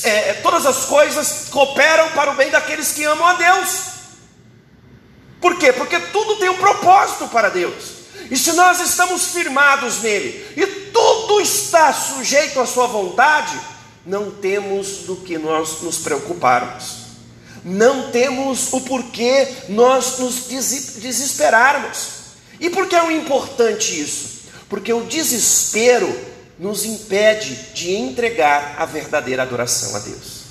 é, 0.03 0.33
todas 0.33 0.65
as 0.65 0.85
coisas 0.85 1.49
cooperam 1.49 2.09
para 2.11 2.31
o 2.31 2.35
bem 2.35 2.49
daqueles 2.49 2.91
que 2.91 3.03
amam 3.03 3.25
a 3.25 3.33
Deus. 3.33 3.93
Por 5.41 5.57
quê? 5.57 5.73
Porque 5.73 5.99
tudo 5.99 6.37
tem 6.37 6.49
um 6.49 6.57
propósito 6.57 7.27
para 7.27 7.49
Deus. 7.49 8.03
E 8.29 8.37
se 8.37 8.53
nós 8.53 8.79
estamos 8.79 9.27
firmados 9.27 10.01
nele 10.01 10.53
e 10.55 10.65
tudo 10.91 11.41
está 11.41 11.91
sujeito 11.91 12.59
à 12.59 12.65
sua 12.65 12.87
vontade, 12.87 13.59
não 14.05 14.31
temos 14.31 14.99
do 14.99 15.17
que 15.17 15.37
nós 15.37 15.81
nos 15.81 15.97
preocuparmos. 15.97 17.03
Não 17.63 18.11
temos 18.11 18.71
o 18.73 18.81
porquê 18.81 19.47
nós 19.69 20.17
nos 20.19 20.47
desesperarmos. 20.47 22.07
E 22.59 22.69
por 22.69 22.87
que 22.87 22.95
é 22.95 23.11
importante 23.13 23.99
isso? 23.99 24.43
Porque 24.69 24.91
o 24.93 25.05
desespero 25.05 26.32
nos 26.63 26.85
impede 26.85 27.55
de 27.73 27.93
entregar 27.93 28.75
a 28.77 28.85
verdadeira 28.85 29.43
adoração 29.43 29.97
a 29.97 29.99
Deus. 29.99 30.43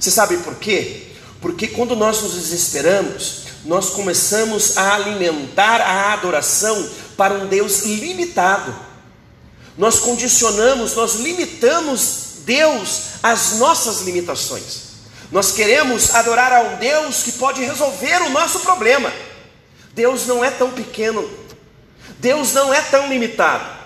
Você 0.00 0.10
sabe 0.10 0.38
por 0.38 0.54
quê? 0.54 1.08
Porque 1.42 1.68
quando 1.68 1.94
nós 1.94 2.22
nos 2.22 2.32
desesperamos, 2.32 3.42
nós 3.62 3.90
começamos 3.90 4.78
a 4.78 4.94
alimentar 4.94 5.82
a 5.82 6.14
adoração 6.14 6.88
para 7.18 7.34
um 7.34 7.48
Deus 7.48 7.82
limitado. 7.82 8.74
Nós 9.76 9.98
condicionamos, 10.00 10.94
nós 10.94 11.16
limitamos 11.16 12.38
Deus 12.46 13.02
às 13.22 13.58
nossas 13.58 14.00
limitações. 14.00 14.92
Nós 15.30 15.52
queremos 15.52 16.14
adorar 16.14 16.50
a 16.50 16.60
um 16.62 16.76
Deus 16.76 17.24
que 17.24 17.32
pode 17.32 17.62
resolver 17.62 18.22
o 18.22 18.30
nosso 18.30 18.60
problema. 18.60 19.12
Deus 19.92 20.26
não 20.26 20.42
é 20.42 20.50
tão 20.50 20.70
pequeno, 20.70 21.30
Deus 22.18 22.54
não 22.54 22.72
é 22.72 22.80
tão 22.80 23.06
limitado. 23.10 23.81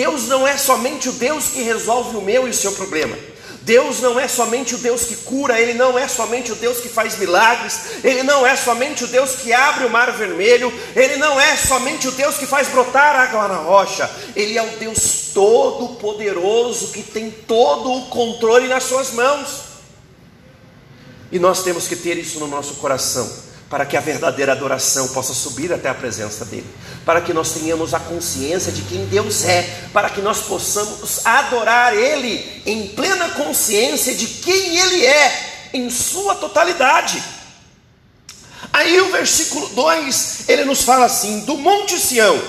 Deus 0.00 0.28
não 0.28 0.48
é 0.48 0.56
somente 0.56 1.10
o 1.10 1.12
Deus 1.12 1.48
que 1.48 1.60
resolve 1.60 2.16
o 2.16 2.22
meu 2.22 2.48
e 2.48 2.50
o 2.52 2.54
seu 2.54 2.72
problema. 2.72 3.14
Deus 3.60 4.00
não 4.00 4.18
é 4.18 4.26
somente 4.26 4.74
o 4.74 4.78
Deus 4.78 5.04
que 5.04 5.14
cura, 5.14 5.60
Ele 5.60 5.74
não 5.74 5.98
é 5.98 6.08
somente 6.08 6.50
o 6.50 6.54
Deus 6.54 6.80
que 6.80 6.88
faz 6.88 7.18
milagres, 7.18 7.78
Ele 8.02 8.22
não 8.22 8.46
é 8.46 8.56
somente 8.56 9.04
o 9.04 9.06
Deus 9.06 9.32
que 9.32 9.52
abre 9.52 9.84
o 9.84 9.90
mar 9.90 10.10
vermelho, 10.12 10.72
Ele 10.96 11.16
não 11.16 11.38
é 11.38 11.54
somente 11.54 12.08
o 12.08 12.12
Deus 12.12 12.38
que 12.38 12.46
faz 12.46 12.68
brotar 12.68 13.14
água 13.14 13.46
na 13.46 13.56
rocha, 13.56 14.10
Ele 14.34 14.56
é 14.56 14.62
o 14.62 14.78
Deus 14.78 15.32
todo-poderoso 15.34 16.92
que 16.92 17.02
tem 17.02 17.30
todo 17.30 17.92
o 17.92 18.06
controle 18.06 18.68
nas 18.68 18.84
Suas 18.84 19.10
mãos. 19.10 19.64
E 21.30 21.38
nós 21.38 21.62
temos 21.62 21.86
que 21.86 21.94
ter 21.94 22.16
isso 22.16 22.38
no 22.38 22.46
nosso 22.46 22.76
coração 22.76 23.49
para 23.70 23.86
que 23.86 23.96
a 23.96 24.00
verdadeira 24.00 24.50
adoração 24.50 25.06
possa 25.08 25.32
subir 25.32 25.72
até 25.72 25.88
a 25.88 25.94
presença 25.94 26.44
dEle, 26.44 26.66
para 27.06 27.20
que 27.20 27.32
nós 27.32 27.52
tenhamos 27.52 27.94
a 27.94 28.00
consciência 28.00 28.72
de 28.72 28.82
quem 28.82 29.06
Deus 29.06 29.44
é, 29.44 29.62
para 29.92 30.10
que 30.10 30.20
nós 30.20 30.40
possamos 30.40 31.24
adorar 31.24 31.94
Ele 31.94 32.62
em 32.66 32.88
plena 32.88 33.28
consciência 33.28 34.12
de 34.12 34.26
quem 34.26 34.76
Ele 34.76 35.06
é, 35.06 35.70
em 35.72 35.88
sua 35.88 36.34
totalidade. 36.34 37.22
Aí 38.72 39.00
o 39.00 39.12
versículo 39.12 39.68
2 39.68 40.48
ele 40.48 40.64
nos 40.64 40.82
fala 40.82 41.06
assim: 41.06 41.40
do 41.40 41.56
Monte 41.56 41.98
Sião, 41.98 42.42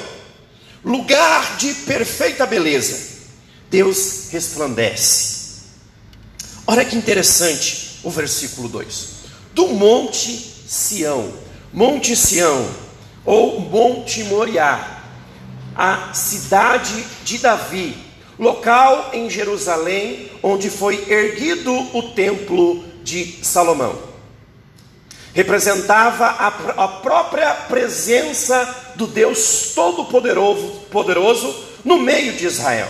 lugar 0.84 1.57
de 1.57 1.71
perfeita 1.73 2.47
beleza, 2.47 3.19
Deus 3.69 4.29
resplandece. 4.31 5.41
Olha 6.65 6.84
que 6.84 6.95
interessante 6.95 7.99
o 8.03 8.10
versículo 8.10 8.67
2: 8.67 9.07
do 9.53 9.67
Monte 9.67 10.50
Sião, 10.71 11.34
Monte 11.73 12.15
Sião, 12.15 12.65
ou 13.25 13.60
Monte 13.60 14.23
Moriá, 14.23 15.03
a 15.75 16.13
cidade 16.13 17.05
de 17.25 17.39
Davi, 17.39 17.93
local 18.39 19.10
em 19.12 19.29
Jerusalém 19.29 20.31
onde 20.41 20.69
foi 20.69 21.12
erguido 21.12 21.73
o 21.93 22.13
templo 22.13 22.86
de 23.03 23.43
Salomão. 23.43 23.99
Representava 25.34 26.27
a, 26.27 26.47
a 26.86 26.88
própria 26.88 27.53
presença 27.53 28.93
do 28.95 29.07
Deus 29.07 29.73
Todo-Poderoso 29.75 30.84
poderoso 30.89 31.53
no 31.84 31.99
meio 31.99 32.31
de 32.38 32.45
Israel. 32.45 32.88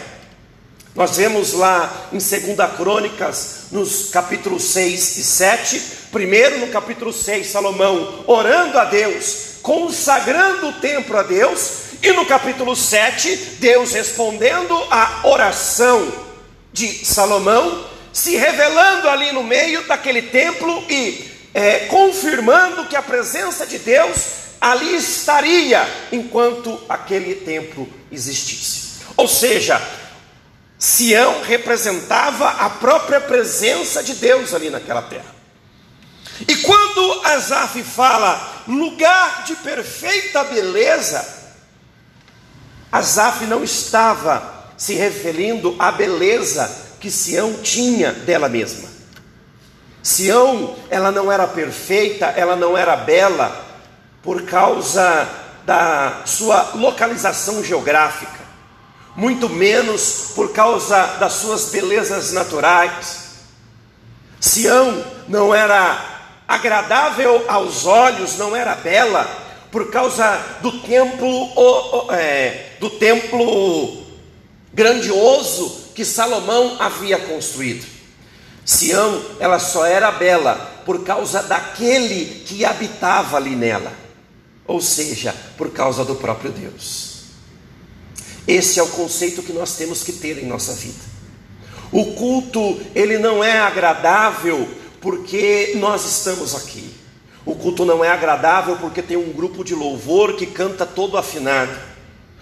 Nós 0.93 1.15
vemos 1.15 1.54
lá 1.54 2.10
em 2.12 2.17
2 2.17 2.32
Crônicas, 2.75 3.67
nos 3.71 4.10
capítulos 4.10 4.63
6 4.65 5.17
e 5.17 5.23
7, 5.23 5.82
primeiro 6.12 6.60
no 6.60 6.67
capítulo 6.67 7.13
6, 7.13 7.47
Salomão 7.47 8.25
orando 8.27 8.77
a 8.77 8.84
Deus, 8.84 9.60
consagrando 9.62 10.67
o 10.67 10.73
templo 10.73 11.17
a 11.17 11.23
Deus, 11.23 11.82
e 12.04 12.12
no 12.12 12.25
capítulo 12.25 12.75
7, 12.75 13.58
Deus 13.60 13.93
respondendo 13.93 14.75
à 14.89 15.21
oração 15.23 16.12
de 16.73 17.06
Salomão, 17.06 17.86
se 18.12 18.36
revelando 18.36 19.08
ali 19.08 19.32
no 19.32 19.43
meio 19.43 19.88
daquele 19.88 20.23
templo 20.23 20.84
e 20.89 21.32
é, 21.54 21.86
confirmando 21.86 22.86
que 22.88 22.97
a 22.97 23.01
presença 23.01 23.65
de 23.65 23.80
Deus 23.80 24.41
ali 24.60 24.93
estaria 24.95 25.88
enquanto 26.12 26.82
aquele 26.89 27.36
templo 27.36 27.88
existisse. 28.12 28.91
Ou 29.15 29.27
seja, 29.27 29.82
Sião 30.82 31.44
representava 31.44 32.50
a 32.50 32.67
própria 32.67 33.22
presença 33.22 34.02
de 34.02 34.15
Deus 34.15 34.52
ali 34.52 34.72
naquela 34.72 35.04
terra. 35.04 35.36
E 36.48 36.56
quando 36.56 37.22
Asaf 37.24 37.84
fala 37.84 38.63
lugar 38.67 39.44
de 39.44 39.56
perfeita 39.58 40.44
beleza, 40.44 41.24
Asaf 42.91 43.46
não 43.46 43.63
estava 43.63 44.72
se 44.76 44.96
referindo 44.96 45.76
à 45.78 45.91
beleza 45.91 46.96
que 47.00 47.12
Sião 47.12 47.62
tinha 47.62 48.12
dela 48.12 48.50
mesma. 48.50 48.89
Sião, 50.02 50.76
ela 50.89 51.12
não 51.12 51.32
era 51.32 51.48
perfeita, 51.48 52.26
ela 52.26 52.56
não 52.56 52.76
era 52.76 52.96
bela 52.98 53.65
por 54.24 54.41
causa 54.46 55.30
da 55.63 56.24
sua 56.26 56.72
localização 56.74 57.63
geográfica 57.63 58.40
muito 59.15 59.50
menos 59.50 60.32
por 60.36 60.52
causa 60.52 61.17
das 61.19 61.34
suas 61.34 61.65
belezas 61.65 62.32
naturais. 62.32 63.32
Sião 64.39 65.04
não 65.28 65.54
era 65.54 66.12
agradável 66.47 67.45
aos 67.47 67.86
olhos, 67.86 68.38
não 68.38 68.56
era 68.56 68.76
bela 68.76 69.26
por 69.71 69.89
causa 69.89 70.38
do 70.62 70.80
templo, 70.82 71.50
é, 72.12 72.71
do 72.80 72.89
templo 72.89 74.06
grandioso 74.74 75.91
que 75.95 76.04
Salomão 76.04 76.78
havia 76.80 77.17
construído. 77.19 77.86
Sião, 78.65 79.21
ela 79.39 79.60
só 79.60 79.86
era 79.86 80.12
bela 80.12 80.56
por 80.86 81.04
causa 81.04 81.41
daquele 81.43 82.43
que 82.45 82.65
habitava 82.65 83.38
ali 83.38 83.56
nela, 83.56 83.91
ou 84.65 84.82
seja, 84.82 85.36
por 85.58 85.71
causa 85.71 86.04
do 86.06 86.15
próprio 86.15 86.52
Deus. 86.52 87.11
Esse 88.47 88.80
é 88.80 88.84
o 88.84 88.88
conceito 88.88 89.43
que 89.43 89.54
nós 89.54 89.75
temos 89.75 90.04
que 90.04 90.13
ter 90.13 90.38
em 90.38 90.47
nossa 90.47 90.73
vida. 90.73 91.12
O 91.91 92.13
culto, 92.13 92.80
ele 92.95 93.17
não 93.17 93.43
é 93.43 93.60
agradável 93.60 94.67
porque 94.99 95.73
nós 95.75 96.06
estamos 96.06 96.56
aqui. 96.56 96.93
O 97.45 97.56
culto 97.56 97.84
não 97.86 98.04
é 98.06 98.10
agradável 98.10 98.77
porque 98.77 99.01
tem 99.01 99.17
um 99.17 99.34
grupo 99.34 99.63
de 99.63 99.75
louvor 99.75 100.34
que 100.36 100.45
canta 100.45 100.86
todo 100.86 101.17
afinado. 101.17 101.91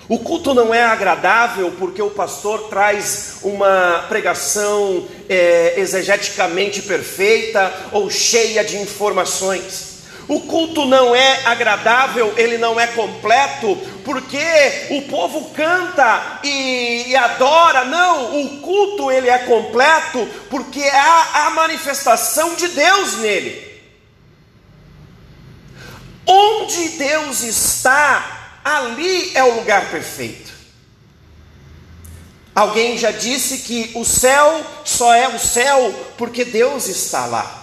O 0.08 0.20
culto 0.20 0.54
não 0.54 0.74
é 0.74 0.84
agradável 0.84 1.72
porque 1.78 2.02
o 2.02 2.10
pastor 2.10 2.68
traz 2.68 3.38
uma 3.44 4.06
pregação 4.10 5.08
é, 5.30 5.80
exegeticamente 5.80 6.82
perfeita 6.82 7.72
ou 7.92 8.10
cheia 8.10 8.64
de 8.64 8.78
informações. 8.78 9.89
O 10.30 10.42
culto 10.42 10.86
não 10.86 11.16
é 11.16 11.44
agradável, 11.44 12.36
ele 12.38 12.60
não 12.60 12.80
é 12.80 12.86
completo, 12.86 13.76
porque 14.06 14.38
o 14.92 15.02
povo 15.10 15.50
canta 15.56 16.40
e, 16.44 17.06
e, 17.08 17.16
adora. 17.16 17.86
Não, 17.86 18.40
o 18.40 18.60
culto 18.60 19.12
ele 19.12 19.28
é 19.28 19.40
completo, 19.40 20.24
porque 20.48 20.84
há 20.84 21.48
a 21.48 21.50
manifestação 21.50 22.54
de 22.54 22.68
Deus 22.68 23.18
nele. 23.18 23.82
Onde 26.28 26.90
Deus 26.90 27.42
está, 27.42 28.60
ali 28.64 29.32
é 29.34 29.44
o 29.44 29.56
lugar 29.56 29.90
perfeito. 29.90 30.54
Alguém 32.54 33.00
já 33.00 33.10
disse 33.10 33.60
que 33.60 33.94
o 33.96 34.06
céu 34.06 34.64
só 34.86 35.12
é 35.12 35.28
o 35.28 35.40
céu 35.40 35.92
porque 36.20 36.46
Deus 36.46 36.88
está 36.88 37.26
lá. 37.26 37.59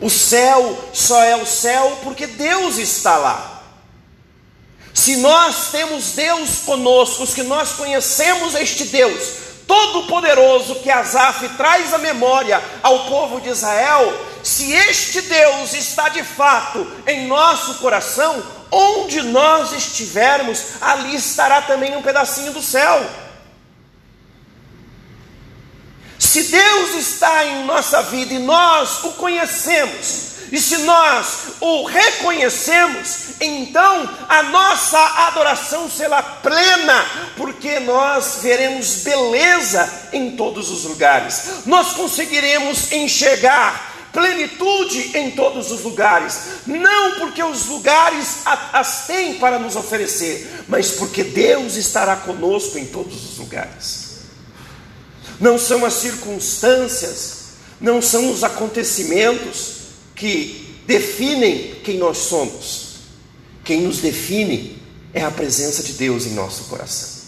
O 0.00 0.08
céu 0.08 0.90
só 0.92 1.22
é 1.22 1.36
o 1.36 1.46
céu 1.46 1.98
porque 2.04 2.26
Deus 2.26 2.78
está 2.78 3.16
lá. 3.16 3.62
Se 4.94 5.16
nós 5.16 5.70
temos 5.70 6.12
Deus 6.12 6.60
conosco, 6.66 7.26
se 7.26 7.42
nós 7.42 7.72
conhecemos 7.72 8.54
este 8.54 8.84
Deus 8.84 9.48
Todo-Poderoso 9.68 10.76
que 10.76 10.90
Asaf 10.90 11.46
traz 11.50 11.92
à 11.92 11.98
memória 11.98 12.60
ao 12.82 13.04
povo 13.04 13.38
de 13.38 13.50
Israel, 13.50 14.18
se 14.42 14.72
este 14.72 15.20
Deus 15.20 15.74
está 15.74 16.08
de 16.08 16.24
fato 16.24 16.90
em 17.06 17.26
nosso 17.26 17.74
coração, 17.74 18.42
onde 18.70 19.20
nós 19.20 19.72
estivermos, 19.72 20.64
ali 20.80 21.14
estará 21.14 21.60
também 21.60 21.94
um 21.94 22.02
pedacinho 22.02 22.50
do 22.52 22.62
céu. 22.62 23.27
Se 26.18 26.42
Deus 26.44 26.94
está 26.96 27.44
em 27.44 27.64
nossa 27.64 28.02
vida 28.02 28.34
e 28.34 28.38
nós 28.38 29.04
o 29.04 29.12
conhecemos, 29.12 30.28
e 30.50 30.58
se 30.58 30.78
nós 30.78 31.38
o 31.60 31.84
reconhecemos, 31.84 33.40
então 33.40 34.10
a 34.28 34.42
nossa 34.44 34.98
adoração 35.28 35.88
será 35.88 36.22
plena, 36.22 37.06
porque 37.36 37.78
nós 37.80 38.38
veremos 38.42 39.02
beleza 39.04 40.08
em 40.12 40.32
todos 40.32 40.70
os 40.70 40.84
lugares, 40.84 41.66
nós 41.66 41.92
conseguiremos 41.92 42.90
enxergar 42.90 43.94
plenitude 44.12 45.16
em 45.16 45.30
todos 45.32 45.70
os 45.70 45.82
lugares, 45.82 46.40
não 46.66 47.16
porque 47.16 47.42
os 47.42 47.66
lugares 47.66 48.38
as 48.72 49.06
têm 49.06 49.34
para 49.34 49.58
nos 49.58 49.76
oferecer, 49.76 50.64
mas 50.66 50.92
porque 50.92 51.22
Deus 51.22 51.76
estará 51.76 52.16
conosco 52.16 52.78
em 52.78 52.86
todos 52.86 53.32
os 53.32 53.38
lugares 53.38 54.07
não 55.40 55.58
são 55.58 55.84
as 55.84 55.94
circunstâncias, 55.94 57.38
não 57.80 58.02
são 58.02 58.30
os 58.30 58.42
acontecimentos 58.42 59.78
que 60.14 60.82
definem 60.86 61.76
quem 61.84 61.98
nós 61.98 62.18
somos. 62.18 62.88
Quem 63.64 63.82
nos 63.82 63.98
define 63.98 64.80
é 65.12 65.22
a 65.22 65.30
presença 65.30 65.82
de 65.82 65.92
Deus 65.92 66.26
em 66.26 66.30
nosso 66.30 66.64
coração. 66.64 67.18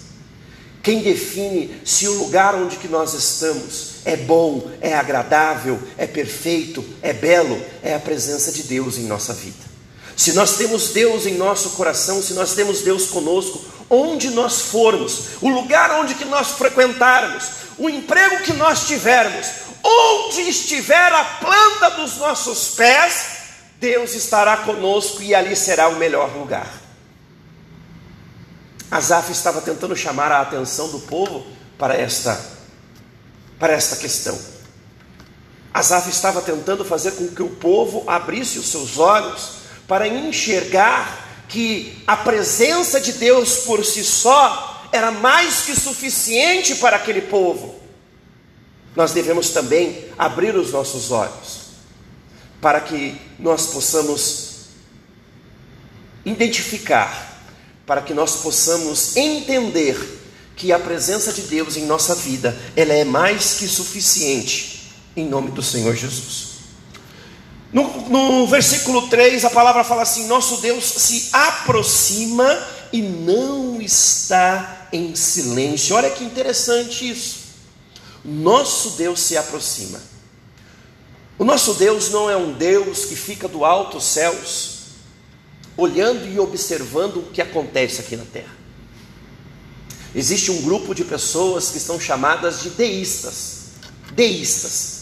Quem 0.83 1.03
define 1.03 1.81
se 1.85 2.09
o 2.09 2.15
lugar 2.15 2.55
onde 2.55 2.77
que 2.77 2.89
nós 2.89 3.13
estamos 3.13 3.91
é 4.05 4.17
bom, 4.17 4.71
é 4.81 4.95
agradável, 4.95 5.79
é 5.99 6.07
perfeito, 6.07 6.83
é 7.03 7.13
belo, 7.13 7.63
é 7.83 7.95
a 7.95 8.01
presença 8.01 8.51
de 8.51 8.63
Deus 8.63 8.97
em 8.97 9.03
nossa 9.03 9.35
vida. 9.35 9.71
Se 10.17 10.33
nós 10.33 10.57
temos 10.57 10.89
Deus 10.89 11.27
em 11.27 11.35
nosso 11.35 11.71
coração, 11.71 12.23
se 12.23 12.33
nós 12.33 12.55
temos 12.55 12.81
Deus 12.81 13.07
conosco, 13.07 13.63
onde 13.91 14.31
nós 14.31 14.61
formos, 14.63 15.23
o 15.41 15.49
lugar 15.49 15.91
onde 16.01 16.15
que 16.15 16.25
nós 16.25 16.53
frequentarmos, 16.53 17.45
o 17.81 17.89
emprego 17.89 18.43
que 18.43 18.53
nós 18.53 18.87
tivermos, 18.87 19.47
onde 19.83 20.43
estiver 20.43 21.11
a 21.15 21.25
planta 21.25 21.91
dos 21.93 22.19
nossos 22.19 22.75
pés, 22.75 23.39
Deus 23.79 24.15
estará 24.15 24.59
conosco 24.59 25.23
e 25.23 25.35
ali 25.35 25.57
será 25.57 25.89
o 25.89 25.97
melhor 25.97 26.37
lugar. 26.37 26.71
Asaf 28.91 29.33
estava 29.33 29.63
tentando 29.63 29.97
chamar 29.97 30.31
a 30.31 30.43
atenção 30.43 30.91
do 30.91 30.99
povo 30.99 31.47
para 31.79 31.95
esta, 31.95 32.39
para 33.59 33.73
esta 33.73 33.97
questão. 33.97 34.39
Asaf 35.73 36.11
estava 36.11 36.43
tentando 36.43 36.85
fazer 36.85 37.13
com 37.13 37.29
que 37.29 37.43
o 37.43 37.49
povo 37.49 38.05
abrisse 38.07 38.59
os 38.59 38.67
seus 38.67 38.99
olhos 38.99 39.53
para 39.89 40.07
enxergar 40.07 41.29
que 41.49 42.03
a 42.07 42.15
presença 42.15 43.01
de 43.01 43.15
Deus 43.15 43.61
por 43.61 43.87
si 43.87 44.05
só 44.05 44.70
era 44.93 45.11
mais 45.11 45.63
que 45.63 45.75
suficiente 45.75 46.77
para 46.77 46.97
aquele 46.97 47.23
povo. 47.23 47.81
Nós 48.95 49.13
devemos 49.13 49.51
também 49.51 50.07
abrir 50.19 50.55
os 50.57 50.73
nossos 50.73 51.11
olhos 51.11 51.71
para 52.61 52.81
que 52.81 53.17
nós 53.39 53.67
possamos 53.69 54.51
identificar, 56.25 57.43
para 57.87 58.03
que 58.03 58.13
nós 58.13 58.37
possamos 58.37 59.17
entender 59.17 60.19
que 60.57 60.73
a 60.73 60.79
presença 60.79 61.33
de 61.33 61.43
Deus 61.43 61.77
em 61.77 61.87
nossa 61.87 62.15
vida, 62.15 62.59
ela 62.77 62.93
é 62.93 63.05
mais 63.05 63.55
que 63.55 63.67
suficiente 63.67 64.93
em 65.17 65.27
nome 65.27 65.51
do 65.51 65.63
Senhor 65.63 65.95
Jesus. 65.97 66.51
No, 67.73 68.09
no 68.09 68.47
versículo 68.47 69.09
3, 69.09 69.45
a 69.45 69.51
palavra 69.51 69.85
fala 69.85 70.03
assim: 70.03 70.27
Nosso 70.27 70.61
Deus 70.61 70.85
se 70.85 71.31
aproxima 71.33 72.47
e 72.93 73.03
não 73.03 73.81
está 73.81 74.89
em 74.93 75.15
silêncio. 75.15 75.95
Olha 75.97 76.11
que 76.11 76.25
interessante 76.25 77.09
isso. 77.09 77.39
Nosso 78.25 78.91
Deus 78.91 79.21
se 79.21 79.37
aproxima. 79.37 80.01
O 81.39 81.45
nosso 81.45 81.75
Deus 81.75 82.11
não 82.11 82.29
é 82.29 82.37
um 82.37 82.53
Deus 82.53 83.07
que 83.07 83.17
fica 83.17 83.49
do 83.49 83.65
alto 83.65 84.01
céus, 84.01 84.81
olhando 85.77 86.27
e 86.29 86.39
observando 86.39 87.17
o 87.19 87.31
que 87.33 87.41
acontece 87.41 88.01
aqui 88.01 88.17
na 88.17 88.25
terra. 88.25 88.55
Existe 90.15 90.51
um 90.51 90.61
grupo 90.63 90.95
de 90.95 91.05
pessoas 91.05 91.71
que 91.71 91.79
estão 91.79 91.99
chamadas 91.99 92.61
de 92.61 92.71
deístas. 92.71 93.61
Deístas 94.13 95.01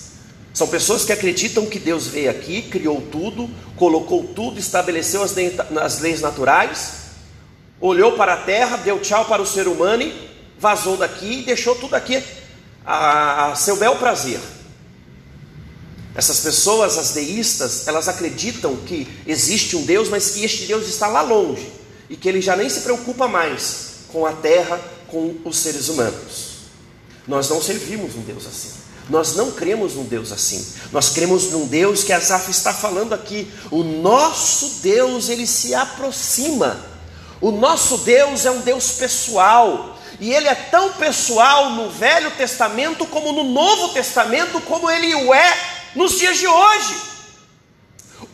são 0.58 0.66
pessoas 0.66 1.04
que 1.04 1.12
acreditam 1.12 1.66
que 1.66 1.78
Deus 1.78 2.08
veio 2.08 2.28
aqui, 2.28 2.62
criou 2.62 3.00
tudo, 3.00 3.48
colocou 3.76 4.24
tudo, 4.24 4.58
estabeleceu 4.58 5.22
as 5.22 6.00
leis 6.00 6.20
naturais, 6.20 6.94
olhou 7.80 8.12
para 8.12 8.34
a 8.34 8.36
terra, 8.36 8.76
deu 8.76 9.00
tchau 9.00 9.24
para 9.24 9.42
o 9.42 9.46
ser 9.46 9.68
humano, 9.68 10.02
e 10.02 10.28
vazou 10.58 10.96
daqui 10.96 11.40
e 11.40 11.42
deixou 11.44 11.74
tudo 11.76 11.94
aqui 11.94 12.22
a, 12.84 13.52
a 13.52 13.54
seu 13.54 13.76
bel 13.76 13.96
prazer. 13.96 14.40
Essas 16.14 16.40
pessoas, 16.40 16.98
as 16.98 17.10
deístas, 17.10 17.86
elas 17.86 18.08
acreditam 18.08 18.74
que 18.76 19.06
existe 19.26 19.76
um 19.76 19.84
Deus, 19.84 20.08
mas 20.08 20.30
que 20.30 20.44
este 20.44 20.66
Deus 20.66 20.88
está 20.88 21.06
lá 21.06 21.22
longe 21.22 21.70
e 22.10 22.16
que 22.16 22.28
ele 22.28 22.40
já 22.40 22.56
nem 22.56 22.68
se 22.68 22.80
preocupa 22.80 23.28
mais 23.28 23.90
com 24.08 24.26
a 24.26 24.32
terra, 24.32 24.80
com 25.06 25.36
os 25.44 25.58
seres 25.58 25.88
humanos. 25.88 26.48
Nós 27.26 27.48
não 27.48 27.62
servimos 27.62 28.16
um 28.16 28.22
Deus 28.22 28.46
assim. 28.46 28.70
Nós 29.08 29.36
não 29.36 29.52
cremos 29.52 29.94
num 29.94 30.04
Deus 30.04 30.32
assim. 30.32 30.66
Nós 30.90 31.10
cremos 31.10 31.50
num 31.50 31.66
Deus 31.66 32.02
que 32.02 32.12
Asaf 32.12 32.50
está 32.50 32.74
falando 32.74 33.14
aqui. 33.14 33.50
O 33.70 33.82
nosso 33.82 34.80
Deus, 34.82 35.28
ele 35.28 35.46
se 35.46 35.74
aproxima. 35.74 36.84
O 37.40 37.50
nosso 37.50 37.98
Deus 37.98 38.44
é 38.44 38.50
um 38.50 38.60
Deus 38.60 38.92
pessoal. 38.92 39.96
E 40.20 40.32
ele 40.32 40.48
é 40.48 40.54
tão 40.54 40.92
pessoal 40.94 41.70
no 41.70 41.88
Velho 41.90 42.30
Testamento 42.32 43.06
como 43.06 43.32
no 43.32 43.44
Novo 43.44 43.90
Testamento, 43.90 44.60
como 44.62 44.90
ele 44.90 45.14
o 45.14 45.32
é 45.32 45.56
nos 45.94 46.18
dias 46.18 46.38
de 46.38 46.46
hoje. 46.46 47.17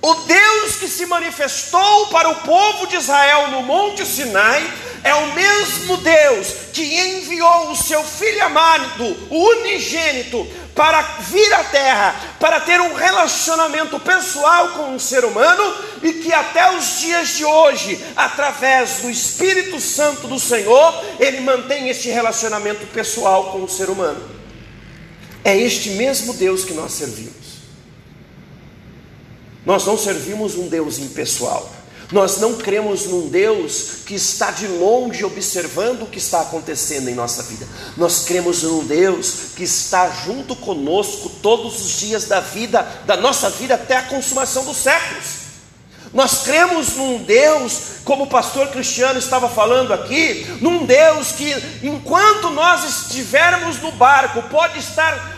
O 0.00 0.14
Deus 0.14 0.76
que 0.76 0.88
se 0.88 1.06
manifestou 1.06 2.06
para 2.08 2.28
o 2.28 2.36
povo 2.36 2.86
de 2.86 2.96
Israel 2.96 3.48
no 3.48 3.62
Monte 3.62 4.04
Sinai 4.04 4.72
é 5.02 5.14
o 5.14 5.34
mesmo 5.34 5.98
Deus 5.98 6.48
que 6.72 6.82
enviou 6.82 7.70
o 7.70 7.76
seu 7.76 8.02
filho 8.02 8.44
amado, 8.44 9.04
o 9.30 9.48
unigênito, 9.50 10.46
para 10.74 11.00
vir 11.02 11.52
à 11.54 11.62
terra, 11.64 12.16
para 12.40 12.60
ter 12.60 12.80
um 12.80 12.94
relacionamento 12.94 14.00
pessoal 14.00 14.70
com 14.70 14.94
o 14.96 15.00
ser 15.00 15.24
humano 15.24 15.74
e 16.02 16.14
que 16.14 16.32
até 16.32 16.76
os 16.76 17.00
dias 17.00 17.36
de 17.36 17.44
hoje, 17.44 18.02
através 18.16 18.98
do 19.00 19.10
Espírito 19.10 19.78
Santo 19.80 20.26
do 20.26 20.40
Senhor, 20.40 21.04
ele 21.20 21.40
mantém 21.40 21.88
este 21.88 22.08
relacionamento 22.08 22.86
pessoal 22.86 23.52
com 23.52 23.62
o 23.62 23.68
ser 23.68 23.88
humano. 23.88 24.20
É 25.44 25.56
este 25.56 25.90
mesmo 25.90 26.34
Deus 26.34 26.64
que 26.64 26.72
nós 26.72 26.92
servimos. 26.92 27.43
Nós 29.64 29.86
não 29.86 29.96
servimos 29.96 30.56
um 30.56 30.68
Deus 30.68 30.98
impessoal. 30.98 31.70
Nós 32.12 32.38
não 32.38 32.54
cremos 32.58 33.06
num 33.06 33.28
Deus 33.28 34.02
que 34.06 34.14
está 34.14 34.50
de 34.50 34.66
longe 34.66 35.24
observando 35.24 36.02
o 36.02 36.06
que 36.06 36.18
está 36.18 36.42
acontecendo 36.42 37.08
em 37.08 37.14
nossa 37.14 37.42
vida. 37.42 37.66
Nós 37.96 38.24
cremos 38.24 38.62
num 38.62 38.84
Deus 38.84 39.52
que 39.56 39.64
está 39.64 40.10
junto 40.10 40.54
conosco 40.54 41.30
todos 41.42 41.80
os 41.80 41.98
dias 41.98 42.26
da 42.26 42.40
vida, 42.40 42.86
da 43.06 43.16
nossa 43.16 43.48
vida 43.48 43.74
até 43.74 43.96
a 43.96 44.02
consumação 44.02 44.64
dos 44.64 44.76
séculos. 44.76 45.44
Nós 46.12 46.42
cremos 46.44 46.94
num 46.94 47.24
Deus, 47.24 47.80
como 48.04 48.24
o 48.24 48.28
pastor 48.28 48.68
Cristiano 48.68 49.18
estava 49.18 49.48
falando 49.48 49.92
aqui, 49.92 50.46
num 50.60 50.86
Deus 50.86 51.32
que, 51.32 51.52
enquanto 51.82 52.50
nós 52.50 52.84
estivermos 52.84 53.80
no 53.80 53.90
barco, 53.90 54.40
pode 54.44 54.78
estar 54.78 55.33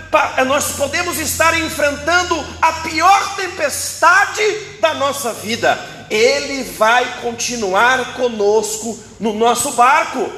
nós 0.46 0.72
podemos 0.72 1.18
estar 1.18 1.58
enfrentando 1.58 2.42
a 2.60 2.72
pior 2.72 3.36
tempestade 3.36 4.42
da 4.80 4.94
nossa 4.94 5.32
vida, 5.32 5.78
Ele 6.10 6.62
vai 6.62 7.20
continuar 7.22 8.14
conosco 8.14 8.98
no 9.18 9.32
nosso 9.32 9.72
barco. 9.72 10.30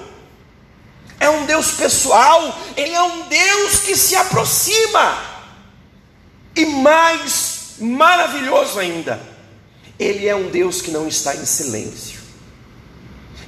É 1.20 1.28
um 1.28 1.46
Deus 1.46 1.72
pessoal, 1.72 2.56
Ele 2.76 2.94
é 2.94 3.02
um 3.02 3.28
Deus 3.28 3.80
que 3.80 3.96
se 3.96 4.14
aproxima, 4.14 5.18
e 6.54 6.64
mais 6.66 7.74
maravilhoso 7.80 8.78
ainda, 8.78 9.20
Ele 9.98 10.26
é 10.26 10.34
um 10.34 10.48
Deus 10.48 10.80
que 10.80 10.90
não 10.90 11.06
está 11.06 11.34
em 11.34 11.44
silêncio. 11.44 12.18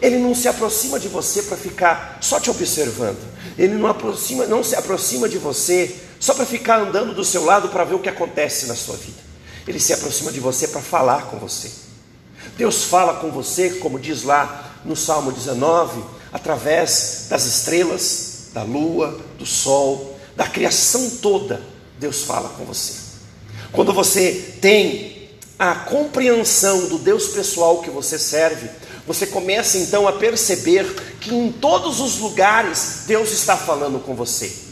Ele 0.00 0.18
não 0.18 0.34
se 0.34 0.48
aproxima 0.48 0.98
de 0.98 1.08
você 1.08 1.42
para 1.42 1.56
ficar 1.56 2.18
só 2.20 2.40
te 2.40 2.50
observando. 2.50 3.20
Ele 3.58 3.74
não, 3.74 3.88
aproxima, 3.88 4.46
não 4.46 4.64
se 4.64 4.74
aproxima 4.74 5.28
de 5.28 5.36
você 5.36 5.94
só 6.20 6.34
para 6.34 6.44
ficar 6.44 6.80
andando 6.80 7.14
do 7.14 7.24
seu 7.24 7.44
lado 7.46 7.70
para 7.70 7.82
ver 7.82 7.94
o 7.94 7.98
que 7.98 8.08
acontece 8.08 8.66
na 8.66 8.76
sua 8.76 8.96
vida. 8.96 9.18
Ele 9.66 9.80
se 9.80 9.94
aproxima 9.94 10.30
de 10.30 10.38
você 10.38 10.68
para 10.68 10.82
falar 10.82 11.26
com 11.28 11.38
você. 11.38 11.70
Deus 12.58 12.84
fala 12.84 13.14
com 13.14 13.30
você, 13.30 13.70
como 13.70 13.98
diz 13.98 14.22
lá 14.22 14.76
no 14.84 14.94
Salmo 14.94 15.32
19, 15.32 16.04
através 16.30 17.26
das 17.30 17.46
estrelas, 17.46 18.48
da 18.52 18.62
lua, 18.62 19.18
do 19.38 19.46
sol, 19.46 20.18
da 20.36 20.46
criação 20.46 21.08
toda. 21.22 21.62
Deus 21.98 22.22
fala 22.22 22.50
com 22.50 22.66
você. 22.66 22.92
Quando 23.72 23.92
você 23.92 24.56
tem 24.60 25.30
a 25.58 25.74
compreensão 25.74 26.88
do 26.88 26.98
Deus 26.98 27.28
pessoal 27.28 27.80
que 27.80 27.90
você 27.90 28.18
serve, 28.18 28.68
você 29.06 29.26
começa 29.26 29.78
então 29.78 30.06
a 30.06 30.12
perceber 30.12 30.84
que 31.18 31.34
em 31.34 31.50
todos 31.50 31.98
os 32.00 32.18
lugares 32.18 33.04
Deus 33.06 33.32
está 33.32 33.56
falando 33.56 33.98
com 34.00 34.14
você. 34.14 34.69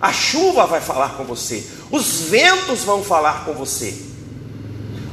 A 0.00 0.12
chuva 0.12 0.66
vai 0.66 0.80
falar 0.80 1.10
com 1.16 1.24
você, 1.24 1.66
os 1.90 2.22
ventos 2.22 2.84
vão 2.84 3.02
falar 3.02 3.44
com 3.44 3.54
você. 3.54 3.94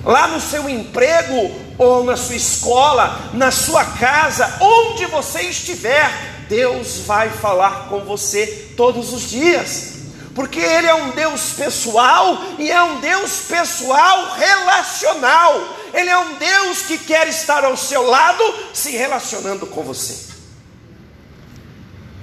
Lá 0.04 0.28
no 0.28 0.42
seu 0.42 0.70
emprego 0.70 1.52
ou 1.78 2.04
na 2.04 2.18
sua 2.18 2.36
escola, 2.36 3.32
na 3.34 3.52
sua 3.52 3.86
casa, 3.86 4.58
onde 4.60 5.06
você 5.06 5.44
estiver, 5.44 6.12
Deus 6.50 7.00
vai 7.06 7.30
falar 7.30 7.88
com 7.88 8.02
você 8.02 8.74
todos 8.76 9.14
os 9.14 9.30
dias. 9.30 9.94
Porque 10.36 10.60
Ele 10.60 10.88
é 10.88 10.96
um 10.96 11.12
Deus 11.12 11.54
pessoal 11.56 12.38
e 12.58 12.70
é 12.70 12.84
um 12.84 13.00
Deus 13.00 13.44
pessoal 13.48 14.36
relacional. 14.36 15.78
Ele 15.94 16.10
é 16.10 16.18
um 16.18 16.36
Deus 16.36 16.82
que 16.82 16.98
quer 16.98 17.28
estar 17.28 17.64
ao 17.64 17.78
seu 17.78 18.04
lado 18.04 18.44
se 18.74 18.92
relacionando 18.92 19.68
com 19.68 19.84
você. 19.84 20.34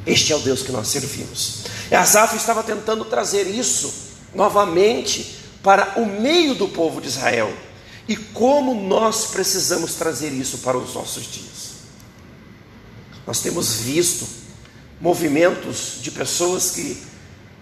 Este 0.04 0.32
é 0.32 0.36
o 0.36 0.40
Deus 0.40 0.62
que 0.62 0.72
nós 0.72 0.88
servimos. 0.88 1.64
Asaf 1.96 2.36
estava 2.36 2.62
tentando 2.62 3.04
trazer 3.04 3.46
isso 3.46 3.92
novamente 4.34 5.38
para 5.62 5.94
o 5.96 6.06
meio 6.06 6.54
do 6.54 6.68
povo 6.68 7.00
de 7.00 7.08
Israel. 7.08 7.52
E 8.08 8.16
como 8.16 8.74
nós 8.74 9.26
precisamos 9.26 9.94
trazer 9.94 10.30
isso 10.32 10.58
para 10.58 10.76
os 10.76 10.94
nossos 10.94 11.30
dias? 11.30 11.70
Nós 13.26 13.40
temos 13.40 13.76
visto 13.76 14.26
movimentos 15.00 15.98
de 16.00 16.10
pessoas 16.10 16.72
que 16.72 17.02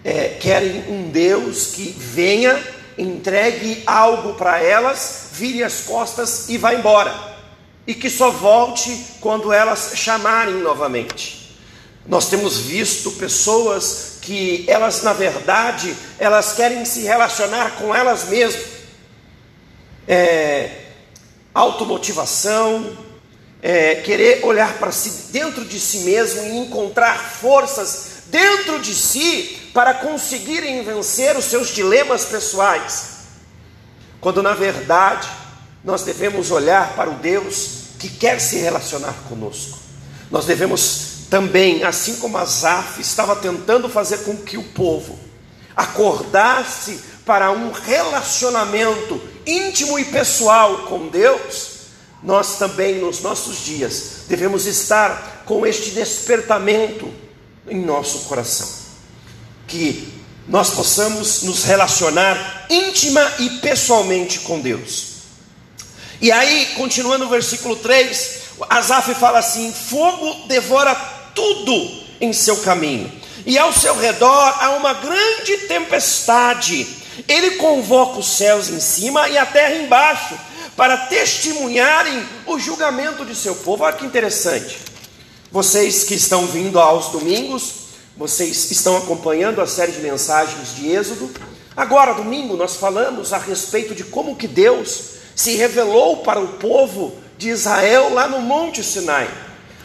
é, 0.04 0.28
querem 0.40 0.84
um 0.88 1.10
Deus 1.10 1.66
que 1.66 1.90
venha, 1.90 2.62
entregue 2.96 3.82
algo 3.86 4.34
para 4.34 4.62
elas, 4.62 5.28
vire 5.32 5.62
as 5.62 5.82
costas 5.82 6.48
e 6.48 6.56
vá 6.56 6.74
embora, 6.74 7.14
e 7.86 7.94
que 7.94 8.08
só 8.08 8.30
volte 8.30 9.06
quando 9.20 9.52
elas 9.52 9.92
chamarem 9.94 10.54
novamente. 10.54 11.37
Nós 12.08 12.30
temos 12.30 12.56
visto 12.56 13.12
pessoas 13.12 14.14
que 14.22 14.64
elas, 14.66 15.02
na 15.02 15.12
verdade, 15.12 15.94
elas 16.18 16.54
querem 16.54 16.84
se 16.86 17.02
relacionar 17.02 17.76
com 17.76 17.94
elas 17.94 18.24
mesmas. 18.24 18.64
É, 20.06 20.70
automotivação, 21.52 22.96
é, 23.60 23.96
querer 23.96 24.42
olhar 24.44 24.78
para 24.78 24.90
si 24.90 25.30
dentro 25.32 25.66
de 25.66 25.78
si 25.78 25.98
mesmo 25.98 26.42
e 26.44 26.56
encontrar 26.56 27.18
forças 27.18 28.08
dentro 28.26 28.80
de 28.80 28.94
si 28.94 29.70
para 29.74 29.92
conseguirem 29.92 30.82
vencer 30.82 31.36
os 31.36 31.44
seus 31.44 31.74
dilemas 31.74 32.24
pessoais. 32.24 33.18
Quando 34.18 34.42
na 34.42 34.54
verdade 34.54 35.28
nós 35.84 36.02
devemos 36.02 36.50
olhar 36.50 36.94
para 36.94 37.10
o 37.10 37.14
Deus 37.14 37.70
que 37.98 38.08
quer 38.08 38.40
se 38.40 38.56
relacionar 38.58 39.14
conosco. 39.28 39.78
Nós 40.30 40.46
devemos 40.46 41.07
também, 41.30 41.84
assim 41.84 42.16
como 42.16 42.38
Asaf 42.38 43.00
estava 43.00 43.36
tentando 43.36 43.88
fazer 43.88 44.18
com 44.18 44.36
que 44.36 44.56
o 44.56 44.62
povo 44.62 45.18
acordasse 45.76 47.00
para 47.24 47.50
um 47.50 47.70
relacionamento 47.70 49.20
íntimo 49.46 49.98
e 49.98 50.04
pessoal 50.06 50.78
com 50.84 51.08
Deus, 51.08 51.78
nós 52.22 52.58
também 52.58 52.98
nos 52.98 53.20
nossos 53.20 53.64
dias 53.64 54.22
devemos 54.26 54.66
estar 54.66 55.44
com 55.44 55.66
este 55.66 55.90
despertamento 55.90 57.12
em 57.68 57.80
nosso 57.80 58.20
coração, 58.20 58.68
que 59.66 60.12
nós 60.48 60.70
possamos 60.70 61.42
nos 61.42 61.64
relacionar 61.64 62.66
íntima 62.70 63.20
e 63.38 63.50
pessoalmente 63.60 64.40
com 64.40 64.58
Deus. 64.58 65.18
E 66.20 66.32
aí, 66.32 66.72
continuando 66.76 67.26
o 67.26 67.28
versículo 67.28 67.76
3, 67.76 68.38
Asaf 68.68 69.14
fala 69.14 69.38
assim: 69.38 69.72
fogo 69.72 70.48
devora 70.48 71.17
tudo 71.38 71.88
em 72.20 72.32
seu 72.32 72.56
caminho, 72.56 73.12
e 73.46 73.56
ao 73.56 73.72
seu 73.72 73.96
redor 73.96 74.56
há 74.60 74.70
uma 74.70 74.92
grande 74.94 75.56
tempestade. 75.68 76.84
Ele 77.28 77.52
convoca 77.52 78.18
os 78.18 78.26
céus 78.26 78.68
em 78.68 78.80
cima 78.80 79.28
e 79.28 79.38
a 79.38 79.46
terra 79.46 79.76
embaixo, 79.76 80.36
para 80.76 80.96
testemunharem 80.96 82.24
o 82.44 82.58
julgamento 82.58 83.24
de 83.24 83.36
seu 83.36 83.54
povo. 83.54 83.84
Olha 83.84 83.96
que 83.96 84.04
interessante. 84.04 84.78
Vocês 85.50 86.04
que 86.04 86.14
estão 86.14 86.46
vindo 86.46 86.78
aos 86.78 87.08
domingos, 87.08 87.72
vocês 88.16 88.70
estão 88.70 88.96
acompanhando 88.96 89.60
a 89.60 89.66
série 89.66 89.92
de 89.92 90.00
mensagens 90.00 90.74
de 90.74 90.90
Êxodo. 90.90 91.30
Agora, 91.76 92.14
domingo, 92.14 92.56
nós 92.56 92.76
falamos 92.76 93.32
a 93.32 93.38
respeito 93.38 93.94
de 93.94 94.04
como 94.04 94.36
que 94.36 94.48
Deus 94.48 95.18
se 95.36 95.54
revelou 95.54 96.18
para 96.18 96.40
o 96.40 96.54
povo 96.54 97.16
de 97.36 97.48
Israel 97.48 98.12
lá 98.12 98.26
no 98.26 98.40
Monte 98.40 98.82
Sinai. 98.82 99.28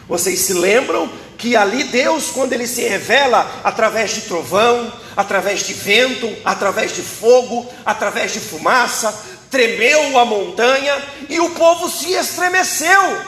Vocês 0.07 0.39
se 0.41 0.53
lembram 0.53 1.09
que 1.37 1.55
ali 1.55 1.83
Deus, 1.85 2.31
quando 2.31 2.53
Ele 2.53 2.67
se 2.67 2.87
revela 2.87 3.61
através 3.63 4.11
de 4.11 4.21
trovão, 4.21 4.91
através 5.15 5.65
de 5.65 5.73
vento, 5.73 6.35
através 6.45 6.95
de 6.95 7.01
fogo, 7.01 7.69
através 7.85 8.31
de 8.31 8.39
fumaça, 8.39 9.13
tremeu 9.49 10.17
a 10.17 10.25
montanha 10.25 10.95
e 11.29 11.39
o 11.39 11.51
povo 11.51 11.89
se 11.89 12.11
estremeceu. 12.13 13.21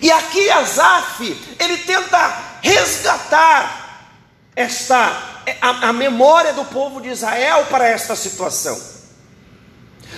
E 0.00 0.10
aqui 0.10 0.50
Asaf, 0.50 1.54
ele 1.60 1.78
tenta 1.78 2.58
resgatar 2.60 4.10
esta 4.56 5.32
a, 5.60 5.88
a 5.88 5.92
memória 5.92 6.52
do 6.52 6.64
povo 6.64 7.00
de 7.00 7.08
Israel 7.08 7.66
para 7.70 7.88
esta 7.88 8.14
situação. 8.16 8.80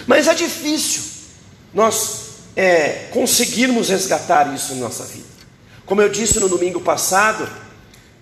Mas 0.06 0.26
é 0.26 0.34
difícil 0.34 1.02
nós 1.72 2.24
é, 2.56 3.08
conseguirmos 3.12 3.88
resgatar 3.88 4.52
isso 4.54 4.72
em 4.72 4.76
nossa 4.76 5.04
vida. 5.04 5.33
Como 5.86 6.00
eu 6.00 6.08
disse 6.08 6.40
no 6.40 6.48
domingo 6.48 6.80
passado, 6.80 7.48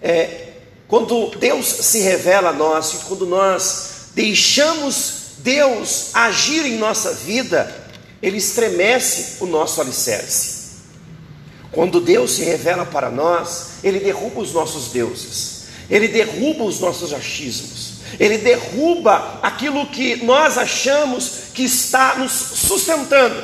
é, 0.03 0.48
quando 0.88 1.31
Deus 1.38 1.66
se 1.66 2.01
revela 2.01 2.51
a 2.51 2.53
nós 2.53 2.94
e 2.94 2.96
quando 3.07 3.25
nós 3.25 4.11
deixamos 4.14 5.22
Deus 5.38 6.11
agir 6.12 6.66
em 6.66 6.77
nossa 6.77 7.12
vida, 7.12 7.75
ele 8.22 8.37
estremece 8.37 9.42
o 9.42 9.46
nosso 9.46 9.81
alicerce. 9.81 10.62
Quando 11.70 12.01
Deus 12.01 12.33
se 12.33 12.44
revela 12.44 12.85
para 12.85 13.11
nós, 13.11 13.79
ele 13.83 13.98
derruba 13.98 14.40
os 14.40 14.53
nossos 14.53 14.92
deuses, 14.92 15.64
ele 15.88 16.07
derruba 16.07 16.64
os 16.64 16.79
nossos 16.79 17.12
achismos, 17.12 17.94
ele 18.20 18.38
derruba 18.38 19.40
aquilo 19.42 19.87
que 19.87 20.16
nós 20.16 20.59
achamos 20.59 21.44
que 21.55 21.62
está 21.62 22.16
nos 22.16 22.33
sustentando, 22.33 23.42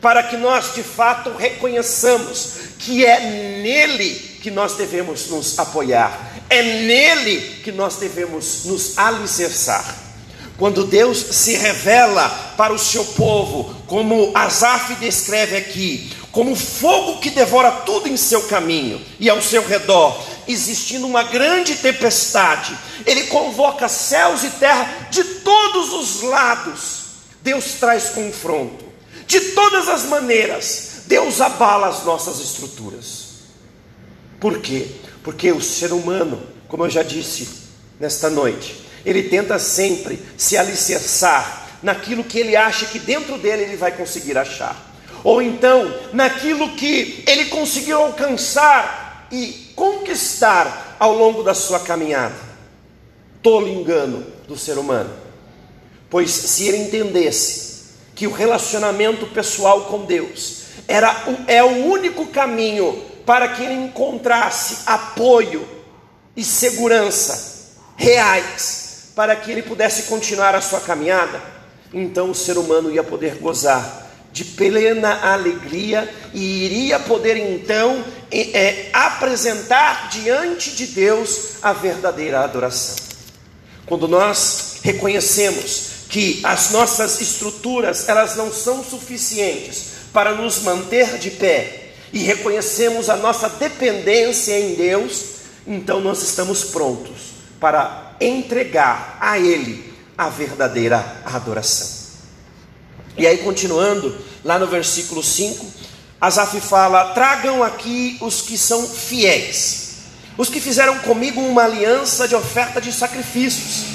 para 0.00 0.22
que 0.22 0.36
nós 0.36 0.74
de 0.74 0.82
fato 0.82 1.30
reconheçamos 1.36 2.67
que 2.78 3.04
é 3.04 3.20
nele 3.62 4.14
que 4.42 4.50
nós 4.50 4.74
devemos 4.74 5.26
nos 5.28 5.58
apoiar, 5.58 6.36
é 6.48 6.62
nele 6.62 7.60
que 7.62 7.72
nós 7.72 7.96
devemos 7.96 8.64
nos 8.64 8.96
alicerçar. 8.96 10.08
Quando 10.56 10.84
Deus 10.84 11.18
se 11.18 11.54
revela 11.54 12.28
para 12.56 12.72
o 12.72 12.78
seu 12.78 13.04
povo, 13.04 13.74
como 13.86 14.32
Asaf 14.34 14.94
descreve 14.96 15.56
aqui, 15.56 16.10
como 16.32 16.56
fogo 16.56 17.20
que 17.20 17.30
devora 17.30 17.70
tudo 17.70 18.08
em 18.08 18.16
seu 18.16 18.42
caminho 18.42 19.00
e 19.20 19.30
ao 19.30 19.40
seu 19.40 19.64
redor, 19.66 20.20
existindo 20.48 21.06
uma 21.06 21.22
grande 21.22 21.76
tempestade, 21.76 22.76
ele 23.06 23.24
convoca 23.24 23.88
céus 23.88 24.42
e 24.42 24.50
terra 24.50 25.08
de 25.10 25.22
todos 25.22 25.92
os 25.92 26.22
lados. 26.22 26.98
Deus 27.40 27.74
traz 27.78 28.10
confronto, 28.10 28.84
de 29.26 29.40
todas 29.52 29.88
as 29.88 30.04
maneiras, 30.04 30.97
Deus 31.08 31.40
abala 31.40 31.88
as 31.88 32.04
nossas 32.04 32.38
estruturas. 32.38 33.28
Por 34.38 34.60
quê? 34.60 34.86
Porque 35.24 35.50
o 35.50 35.60
ser 35.60 35.92
humano, 35.92 36.40
como 36.68 36.84
eu 36.84 36.90
já 36.90 37.02
disse 37.02 37.48
nesta 37.98 38.30
noite, 38.30 38.84
ele 39.04 39.24
tenta 39.24 39.58
sempre 39.58 40.22
se 40.36 40.56
alicerçar 40.56 41.80
naquilo 41.82 42.22
que 42.22 42.38
ele 42.38 42.54
acha 42.54 42.86
que 42.86 43.00
dentro 43.00 43.38
dele 43.38 43.62
ele 43.64 43.76
vai 43.76 43.90
conseguir 43.90 44.38
achar 44.38 44.88
ou 45.24 45.42
então 45.42 45.92
naquilo 46.12 46.74
que 46.76 47.24
ele 47.26 47.46
conseguiu 47.46 47.98
alcançar 47.98 49.26
e 49.30 49.72
conquistar 49.74 50.96
ao 50.98 51.14
longo 51.14 51.42
da 51.42 51.54
sua 51.54 51.80
caminhada. 51.80 52.34
Tolo 53.42 53.68
engano 53.68 54.26
do 54.46 54.56
ser 54.56 54.78
humano, 54.78 55.10
pois 56.10 56.30
se 56.30 56.66
ele 56.66 56.78
entendesse 56.78 57.68
que 58.14 58.26
o 58.26 58.32
relacionamento 58.32 59.26
pessoal 59.26 59.82
com 59.82 60.04
Deus 60.04 60.57
era 60.86 61.24
é 61.46 61.62
o 61.62 61.86
único 61.86 62.26
caminho 62.26 63.02
para 63.26 63.48
que 63.48 63.62
ele 63.62 63.74
encontrasse 63.74 64.78
apoio 64.86 65.68
e 66.36 66.44
segurança 66.44 67.76
reais 67.96 68.88
para 69.18 69.34
que 69.34 69.50
ele 69.50 69.62
pudesse 69.62 70.04
continuar 70.04 70.54
a 70.54 70.60
sua 70.60 70.80
caminhada, 70.80 71.42
então 71.92 72.30
o 72.30 72.34
ser 72.36 72.56
humano 72.56 72.88
ia 72.88 73.02
poder 73.02 73.34
gozar 73.38 74.06
de 74.30 74.44
plena 74.44 75.32
alegria 75.32 76.08
e 76.32 76.64
iria 76.64 77.00
poder 77.00 77.36
então 77.36 78.04
é, 78.30 78.90
apresentar 78.92 80.08
diante 80.10 80.70
de 80.70 80.86
Deus 80.86 81.54
a 81.60 81.72
verdadeira 81.72 82.44
adoração. 82.44 82.94
Quando 83.86 84.06
nós 84.06 84.78
reconhecemos 84.84 86.06
que 86.08 86.40
as 86.44 86.70
nossas 86.70 87.20
estruturas 87.20 88.08
elas 88.08 88.36
não 88.36 88.52
são 88.52 88.84
suficientes 88.84 89.87
para 90.12 90.34
nos 90.34 90.62
manter 90.62 91.18
de 91.18 91.30
pé 91.30 91.92
e 92.12 92.20
reconhecemos 92.20 93.10
a 93.10 93.16
nossa 93.16 93.48
dependência 93.48 94.58
em 94.58 94.74
Deus, 94.74 95.24
então 95.66 96.00
nós 96.00 96.22
estamos 96.22 96.64
prontos 96.64 97.32
para 97.60 98.16
entregar 98.20 99.18
a 99.20 99.38
Ele 99.38 99.92
a 100.16 100.28
verdadeira 100.28 101.22
adoração. 101.24 101.98
E 103.16 103.26
aí, 103.26 103.38
continuando, 103.38 104.16
lá 104.44 104.58
no 104.58 104.66
versículo 104.66 105.22
5, 105.22 105.66
Asaf 106.20 106.60
fala: 106.60 107.12
Tragam 107.14 107.62
aqui 107.62 108.16
os 108.20 108.42
que 108.42 108.56
são 108.56 108.88
fiéis, 108.88 109.96
os 110.36 110.48
que 110.48 110.60
fizeram 110.60 110.98
comigo 111.00 111.40
uma 111.40 111.64
aliança 111.64 112.26
de 112.26 112.34
oferta 112.34 112.80
de 112.80 112.92
sacrifícios. 112.92 113.86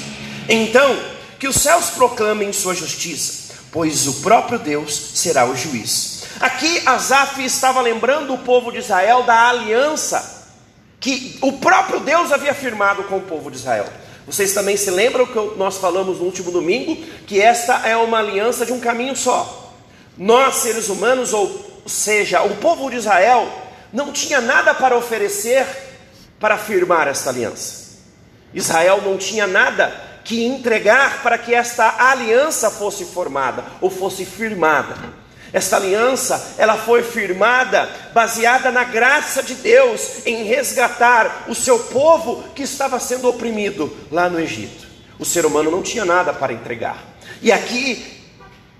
Então, 0.48 0.98
que 1.38 1.48
os 1.48 1.56
céus 1.56 1.90
proclamem 1.90 2.52
sua 2.52 2.74
justiça, 2.74 3.43
pois 3.74 4.06
o 4.06 4.22
próprio 4.22 4.56
Deus 4.56 4.94
será 5.16 5.46
o 5.46 5.56
juiz. 5.56 6.26
Aqui 6.38 6.80
Asaf 6.86 7.44
estava 7.44 7.80
lembrando 7.80 8.32
o 8.32 8.38
povo 8.38 8.70
de 8.70 8.78
Israel 8.78 9.24
da 9.24 9.48
aliança 9.48 10.46
que 11.00 11.36
o 11.42 11.54
próprio 11.54 11.98
Deus 11.98 12.30
havia 12.30 12.54
firmado 12.54 13.02
com 13.02 13.16
o 13.16 13.22
povo 13.22 13.50
de 13.50 13.56
Israel. 13.56 13.86
Vocês 14.24 14.54
também 14.54 14.76
se 14.76 14.92
lembram 14.92 15.26
que 15.26 15.58
nós 15.58 15.76
falamos 15.78 16.18
no 16.18 16.24
último 16.24 16.52
domingo 16.52 17.04
que 17.26 17.40
esta 17.40 17.84
é 17.84 17.96
uma 17.96 18.20
aliança 18.20 18.64
de 18.64 18.72
um 18.72 18.78
caminho 18.78 19.16
só. 19.16 19.74
Nós, 20.16 20.54
seres 20.54 20.88
humanos, 20.88 21.32
ou 21.32 21.82
seja, 21.84 22.42
o 22.42 22.56
povo 22.58 22.88
de 22.88 22.98
Israel, 22.98 23.50
não 23.92 24.12
tinha 24.12 24.40
nada 24.40 24.72
para 24.72 24.96
oferecer 24.96 25.66
para 26.38 26.56
firmar 26.56 27.08
esta 27.08 27.30
aliança. 27.30 27.98
Israel 28.54 29.02
não 29.04 29.18
tinha 29.18 29.48
nada 29.48 30.13
que 30.24 30.44
entregar 30.44 31.22
para 31.22 31.36
que 31.36 31.54
esta 31.54 32.08
aliança 32.10 32.70
fosse 32.70 33.04
formada 33.04 33.64
ou 33.80 33.90
fosse 33.90 34.24
firmada. 34.24 34.96
Esta 35.52 35.76
aliança, 35.76 36.56
ela 36.58 36.76
foi 36.76 37.04
firmada 37.04 37.88
baseada 38.12 38.72
na 38.72 38.82
graça 38.82 39.40
de 39.40 39.54
Deus 39.54 40.26
em 40.26 40.42
resgatar 40.42 41.44
o 41.46 41.54
seu 41.54 41.78
povo 41.78 42.42
que 42.54 42.64
estava 42.64 42.98
sendo 42.98 43.28
oprimido 43.28 43.96
lá 44.10 44.28
no 44.28 44.40
Egito. 44.40 44.88
O 45.16 45.24
ser 45.24 45.46
humano 45.46 45.70
não 45.70 45.80
tinha 45.80 46.04
nada 46.04 46.32
para 46.32 46.52
entregar. 46.52 46.98
E 47.40 47.52
aqui 47.52 48.04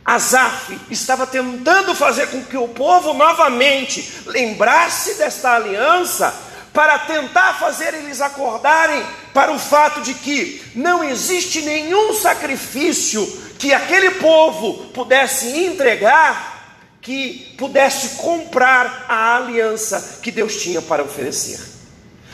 Asaf 0.04 0.78
estava 0.90 1.26
tentando 1.26 1.94
fazer 1.94 2.26
com 2.26 2.42
que 2.42 2.56
o 2.56 2.68
povo 2.68 3.14
novamente 3.14 4.22
lembrasse 4.26 5.14
desta 5.14 5.54
aliança 5.54 6.34
para 6.74 6.98
tentar 6.98 7.54
fazer 7.54 7.94
eles 7.94 8.20
acordarem 8.20 9.00
para 9.32 9.52
o 9.52 9.58
fato 9.58 10.02
de 10.02 10.12
que 10.12 10.60
não 10.74 11.04
existe 11.04 11.62
nenhum 11.62 12.12
sacrifício 12.12 13.24
que 13.58 13.72
aquele 13.72 14.10
povo 14.16 14.88
pudesse 14.88 15.46
entregar 15.56 16.52
que 17.00 17.54
pudesse 17.58 18.16
comprar 18.16 19.06
a 19.08 19.36
aliança 19.36 20.18
que 20.22 20.32
Deus 20.32 20.56
tinha 20.56 20.82
para 20.82 21.04
oferecer. 21.04 21.60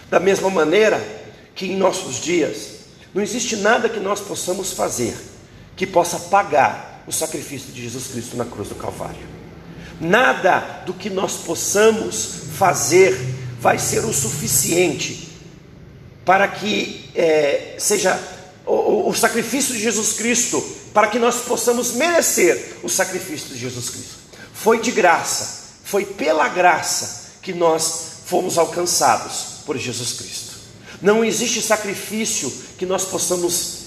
Da 0.09 0.19
mesma 0.19 0.49
maneira 0.49 1.05
que 1.55 1.67
em 1.67 1.77
nossos 1.77 2.21
dias 2.21 2.79
não 3.13 3.23
existe 3.23 3.57
nada 3.57 3.89
que 3.89 4.01
nós 4.01 4.21
possamos 4.21 4.73
fazer 4.73 5.15
que 5.77 5.87
possa 5.87 6.19
pagar 6.19 7.03
o 7.07 7.13
sacrifício 7.13 7.73
de 7.73 7.83
Jesus 7.83 8.07
Cristo 8.07 8.37
na 8.37 8.45
cruz 8.45 8.69
do 8.69 8.75
Calvário. 8.77 9.29
Nada 10.01 10.83
do 10.87 10.95
que 10.95 11.11
nós 11.11 11.35
possamos 11.39 12.45
fazer 12.57 13.19
vai 13.61 13.79
ser 13.79 14.05
o 14.05 14.13
suficiente 14.13 15.29
para 16.25 16.49
que 16.49 17.11
é, 17.15 17.75
seja 17.79 18.19
o, 18.67 19.09
o 19.09 19.15
sacrifício 19.15 19.75
de 19.75 19.81
Jesus 19.81 20.15
Cristo, 20.15 20.61
para 20.95 21.09
que 21.09 21.19
nós 21.19 21.37
possamos 21.43 21.93
merecer 21.93 22.77
o 22.83 22.89
sacrifício 22.89 23.49
de 23.49 23.59
Jesus 23.59 23.91
Cristo. 23.91 24.15
Foi 24.55 24.81
de 24.81 24.91
graça, 24.91 25.77
foi 25.85 26.05
pela 26.05 26.49
graça 26.49 27.33
que 27.43 27.53
nós 27.53 28.23
fomos 28.27 28.59
alcançados 28.59 29.63
por 29.67 29.77
Jesus 29.77 30.15
Cristo. 30.15 30.51
Não 31.03 31.25
existe 31.25 31.61
sacrifício 31.63 32.51
que 32.79 32.87
nós 32.87 33.05
possamos 33.05 33.87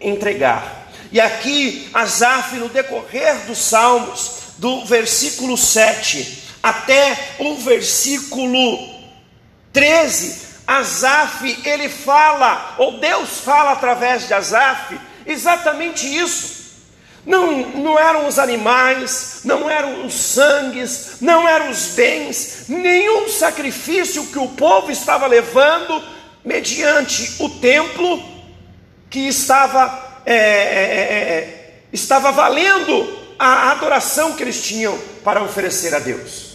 entregar. 0.00 0.92
E 1.10 1.20
aqui, 1.20 1.88
Asaf, 1.94 2.56
no 2.56 2.68
decorrer 2.68 3.46
dos 3.46 3.58
Salmos, 3.58 4.32
do 4.58 4.84
versículo 4.84 5.56
7 5.56 6.44
até 6.62 7.36
o 7.38 7.56
versículo 7.56 8.97
13, 9.78 10.48
Asaf, 10.66 11.62
ele 11.64 11.88
fala, 11.88 12.74
ou 12.78 12.98
Deus 12.98 13.38
fala 13.38 13.70
através 13.70 14.26
de 14.26 14.34
Asaf, 14.34 14.98
exatamente 15.24 16.04
isso. 16.04 16.58
Não, 17.24 17.52
não 17.68 17.96
eram 17.96 18.26
os 18.26 18.40
animais, 18.40 19.42
não 19.44 19.70
eram 19.70 20.04
os 20.04 20.14
sangues, 20.14 21.18
não 21.20 21.48
eram 21.48 21.70
os 21.70 21.94
bens, 21.94 22.64
nenhum 22.66 23.28
sacrifício 23.28 24.26
que 24.26 24.38
o 24.38 24.48
povo 24.48 24.90
estava 24.90 25.28
levando 25.28 26.02
mediante 26.44 27.36
o 27.40 27.48
templo 27.48 28.20
que 29.08 29.28
estava, 29.28 30.22
é, 30.26 30.34
é, 30.34 30.38
é, 30.38 31.14
é, 31.38 31.82
estava 31.92 32.32
valendo 32.32 33.16
a 33.38 33.70
adoração 33.70 34.32
que 34.32 34.42
eles 34.42 34.60
tinham 34.66 34.98
para 35.22 35.40
oferecer 35.40 35.94
a 35.94 36.00
Deus. 36.00 36.47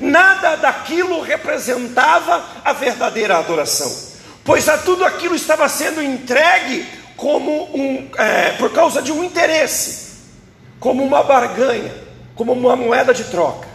Nada 0.00 0.56
daquilo 0.56 1.20
representava 1.20 2.44
a 2.64 2.72
verdadeira 2.72 3.38
adoração, 3.38 3.92
pois 4.44 4.68
a 4.68 4.78
tudo 4.78 5.04
aquilo 5.04 5.34
estava 5.34 5.68
sendo 5.68 6.02
entregue 6.02 6.86
como 7.16 7.64
um, 7.74 8.10
é, 8.16 8.52
por 8.52 8.72
causa 8.72 9.00
de 9.00 9.12
um 9.12 9.22
interesse, 9.22 10.14
como 10.80 11.02
uma 11.02 11.22
barganha, 11.22 11.94
como 12.34 12.52
uma 12.52 12.76
moeda 12.76 13.14
de 13.14 13.24
troca. 13.24 13.68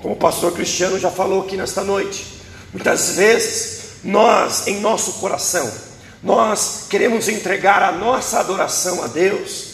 Como 0.00 0.14
o 0.14 0.16
pastor 0.16 0.52
Cristiano 0.52 0.98
já 0.98 1.10
falou 1.10 1.42
aqui 1.42 1.56
nesta 1.56 1.82
noite, 1.82 2.40
muitas 2.72 3.16
vezes 3.16 3.80
nós, 4.02 4.66
em 4.66 4.80
nosso 4.80 5.14
coração, 5.14 5.70
nós 6.22 6.86
queremos 6.88 7.28
entregar 7.28 7.82
a 7.82 7.92
nossa 7.92 8.40
adoração 8.40 9.02
a 9.02 9.06
Deus 9.06 9.70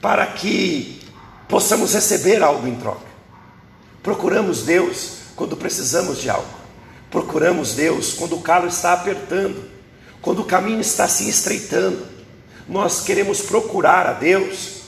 para 0.00 0.26
que 0.26 1.02
possamos 1.48 1.92
receber 1.92 2.42
algo 2.42 2.66
em 2.66 2.74
troca. 2.76 3.06
Procuramos 4.02 4.62
Deus 4.62 5.16
quando 5.36 5.56
precisamos 5.56 6.20
de 6.20 6.28
algo. 6.30 6.48
Procuramos 7.10 7.74
Deus 7.74 8.14
quando 8.14 8.36
o 8.36 8.42
calo 8.42 8.66
está 8.66 8.92
apertando, 8.92 9.70
quando 10.20 10.40
o 10.40 10.46
caminho 10.46 10.80
está 10.80 11.06
se 11.06 11.28
estreitando. 11.28 12.04
Nós 12.68 13.02
queremos 13.02 13.42
procurar 13.42 14.06
a 14.06 14.12
Deus 14.12 14.80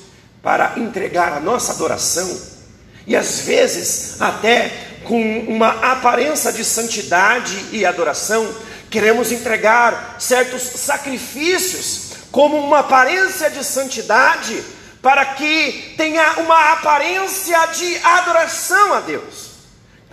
para 0.42 0.78
entregar 0.78 1.32
a 1.32 1.40
nossa 1.40 1.72
adoração 1.72 2.58
e 3.06 3.16
às 3.16 3.40
vezes 3.40 4.20
até 4.20 4.88
com 5.04 5.40
uma 5.48 5.70
aparência 5.92 6.52
de 6.52 6.62
santidade 6.62 7.66
e 7.72 7.86
adoração, 7.86 8.54
queremos 8.90 9.32
entregar 9.32 10.16
certos 10.18 10.62
sacrifícios 10.62 12.08
como 12.30 12.58
uma 12.58 12.80
aparência 12.80 13.50
de 13.50 13.64
santidade 13.64 14.62
para 15.00 15.24
que 15.24 15.94
tenha 15.96 16.34
uma 16.40 16.72
aparência 16.72 17.58
de 17.66 17.96
adoração 18.04 18.92
a 18.92 19.00
Deus, 19.00 19.47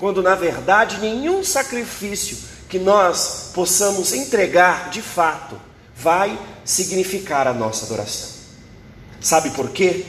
quando 0.06 0.22
na 0.22 0.36
verdade 0.36 1.00
nenhum 1.00 1.44
sacrifício 1.44 2.38
que 2.70 2.78
nós 2.78 3.50
possamos 3.56 4.14
entregar 4.14 4.92
de 4.92 5.02
fato 5.02 5.60
vai 5.96 6.40
significar 6.64 7.48
a 7.48 7.54
nossa 7.56 7.88
adoração. 7.88 8.30
Sabe 9.20 9.50
por 9.50 9.72
quê? 9.72 10.06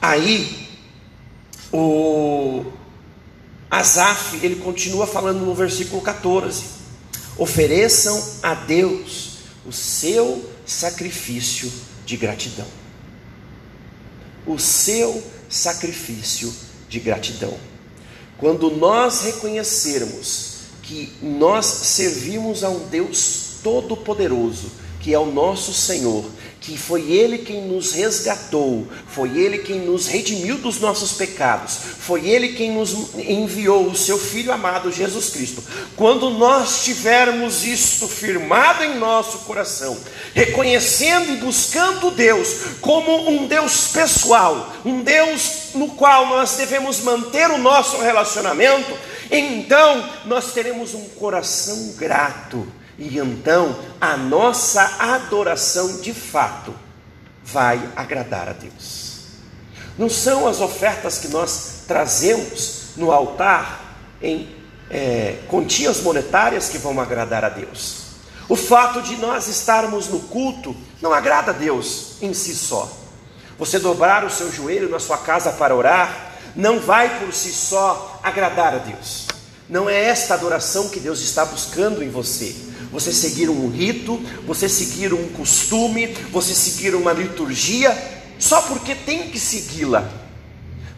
Aí 0.00 0.66
o 1.70 2.64
Asaf, 3.70 4.34
ele 4.42 4.56
continua 4.56 5.06
falando 5.06 5.44
no 5.44 5.54
versículo 5.54 6.00
14: 6.00 6.64
Ofereçam 7.36 8.18
a 8.42 8.54
Deus 8.54 9.40
o 9.66 9.72
seu 9.72 10.50
sacrifício 10.64 11.70
de 12.06 12.16
gratidão 12.16 12.66
o 14.46 14.58
seu 14.58 15.22
sacrifício 15.50 16.50
de 16.88 16.98
gratidão. 16.98 17.71
Quando 18.42 18.72
nós 18.72 19.20
reconhecermos 19.20 20.54
que 20.82 21.12
nós 21.22 21.64
servimos 21.64 22.64
a 22.64 22.70
um 22.70 22.88
Deus 22.88 23.58
todo-poderoso, 23.62 24.68
que 24.98 25.14
é 25.14 25.18
o 25.18 25.30
nosso 25.30 25.72
Senhor, 25.72 26.24
que 26.62 26.78
foi 26.78 27.10
Ele 27.10 27.38
quem 27.38 27.60
nos 27.62 27.92
resgatou, 27.92 28.86
foi 29.08 29.36
Ele 29.36 29.58
quem 29.58 29.80
nos 29.80 30.06
redimiu 30.06 30.58
dos 30.58 30.78
nossos 30.78 31.12
pecados, 31.12 31.76
foi 31.98 32.28
Ele 32.28 32.50
quem 32.50 32.70
nos 32.70 33.14
enviou 33.16 33.88
o 33.88 33.96
Seu 33.96 34.16
Filho 34.16 34.52
amado 34.52 34.92
Jesus 34.92 35.30
Cristo. 35.30 35.62
Quando 35.96 36.30
nós 36.30 36.84
tivermos 36.84 37.64
isto 37.64 38.06
firmado 38.06 38.84
em 38.84 38.96
nosso 38.96 39.38
coração, 39.38 39.98
reconhecendo 40.32 41.32
e 41.32 41.36
buscando 41.36 42.12
Deus 42.12 42.48
como 42.80 43.28
um 43.28 43.48
Deus 43.48 43.88
pessoal, 43.88 44.72
um 44.84 45.02
Deus 45.02 45.70
no 45.74 45.88
qual 45.88 46.26
nós 46.26 46.52
devemos 46.52 47.00
manter 47.00 47.50
o 47.50 47.58
nosso 47.58 47.98
relacionamento, 47.98 48.96
então 49.32 50.08
nós 50.26 50.52
teremos 50.52 50.94
um 50.94 51.08
coração 51.08 51.94
grato 51.98 52.66
e 53.02 53.18
então 53.18 53.76
a 54.00 54.16
nossa 54.16 54.80
adoração 55.00 56.00
de 56.00 56.14
fato 56.14 56.72
vai 57.42 57.82
agradar 57.96 58.48
a 58.48 58.52
Deus. 58.52 59.24
Não 59.98 60.08
são 60.08 60.46
as 60.46 60.60
ofertas 60.60 61.18
que 61.18 61.26
nós 61.26 61.82
trazemos 61.88 62.92
no 62.96 63.10
altar 63.10 63.96
em 64.22 64.48
é, 64.88 65.40
quantias 65.48 66.00
monetárias 66.00 66.68
que 66.68 66.78
vão 66.78 67.00
agradar 67.00 67.44
a 67.44 67.48
Deus. 67.48 68.02
O 68.48 68.54
fato 68.54 69.02
de 69.02 69.16
nós 69.16 69.48
estarmos 69.48 70.06
no 70.06 70.20
culto 70.20 70.76
não 71.00 71.12
agrada 71.12 71.50
a 71.50 71.54
Deus 71.54 72.22
em 72.22 72.32
si 72.32 72.54
só. 72.54 72.88
Você 73.58 73.80
dobrar 73.80 74.24
o 74.24 74.30
seu 74.30 74.52
joelho 74.52 74.88
na 74.88 75.00
sua 75.00 75.18
casa 75.18 75.50
para 75.52 75.74
orar 75.74 76.34
não 76.54 76.78
vai 76.78 77.18
por 77.18 77.34
si 77.34 77.52
só 77.52 78.20
agradar 78.22 78.74
a 78.74 78.78
Deus. 78.78 79.26
Não 79.68 79.90
é 79.90 80.04
esta 80.04 80.34
adoração 80.34 80.88
que 80.88 81.00
Deus 81.00 81.20
está 81.20 81.44
buscando 81.44 82.02
em 82.02 82.08
você 82.08 82.70
você 82.92 83.12
seguir 83.12 83.48
um 83.48 83.70
rito, 83.70 84.20
você 84.46 84.68
seguir 84.68 85.14
um 85.14 85.28
costume, 85.28 86.08
você 86.30 86.54
seguir 86.54 86.94
uma 86.94 87.12
liturgia, 87.12 87.96
só 88.38 88.60
porque 88.62 88.94
tem 88.94 89.30
que 89.30 89.40
segui-la. 89.40 90.08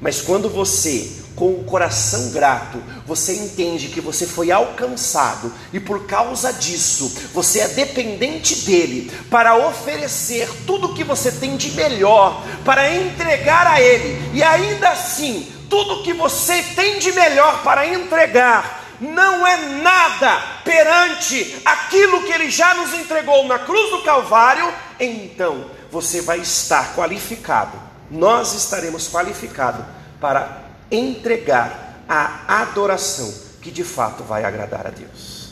Mas 0.01 0.21
quando 0.21 0.51
você, 0.51 1.09
com 1.37 1.53
o 1.53 1.65
coração 1.65 2.31
grato, 2.31 2.83
você 3.07 3.35
entende 3.35 3.89
que 3.89 4.01
você 4.01 4.27
foi 4.27 4.51
alcançado 4.51 5.53
e 5.73 5.81
por 5.81 6.05
causa 6.07 6.53
disso 6.53 7.11
você 7.33 7.61
é 7.61 7.69
dependente 7.69 8.57
dele 8.67 9.11
para 9.31 9.57
oferecer 9.57 10.49
tudo 10.67 10.89
o 10.89 10.95
que 10.95 11.05
você 11.05 11.31
tem 11.31 11.57
de 11.57 11.71
melhor, 11.71 12.45
para 12.65 12.93
entregar 12.93 13.67
a 13.67 13.81
ele, 13.81 14.31
e 14.35 14.43
ainda 14.43 14.91
assim, 14.91 15.47
tudo 15.71 16.03
que 16.03 16.13
você 16.13 16.63
tem 16.75 16.99
de 16.99 17.13
melhor 17.13 17.63
para 17.63 17.87
entregar, 17.87 18.84
não 19.01 19.47
é 19.47 19.57
nada 19.83 20.41
perante 20.65 21.61
aquilo 21.65 22.23
que 22.23 22.33
ele 22.33 22.51
já 22.51 22.75
nos 22.75 22.93
entregou 22.95 23.47
na 23.47 23.59
cruz 23.59 23.91
do 23.91 24.03
Calvário, 24.03 24.73
então 24.99 25.71
você 25.91 26.21
vai 26.21 26.41
estar 26.41 26.95
qualificado, 26.95 27.81
nós 28.11 28.55
estaremos 28.55 29.09
qualificados 29.09 29.85
para 30.21 30.63
entregar 30.91 32.03
a 32.09 32.61
adoração 32.63 33.33
que 33.61 33.71
de 33.71 33.85
fato 33.85 34.23
vai 34.23 34.45
agradar 34.45 34.87
a 34.87 34.91
Deus. 34.91 35.49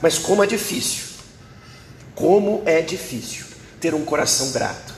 Mas 0.00 0.18
como 0.18 0.42
é 0.42 0.46
difícil, 0.46 1.04
como 2.14 2.62
é 2.64 2.80
difícil 2.80 3.46
ter 3.80 3.94
um 3.94 4.04
coração 4.04 4.50
grato. 4.50 4.94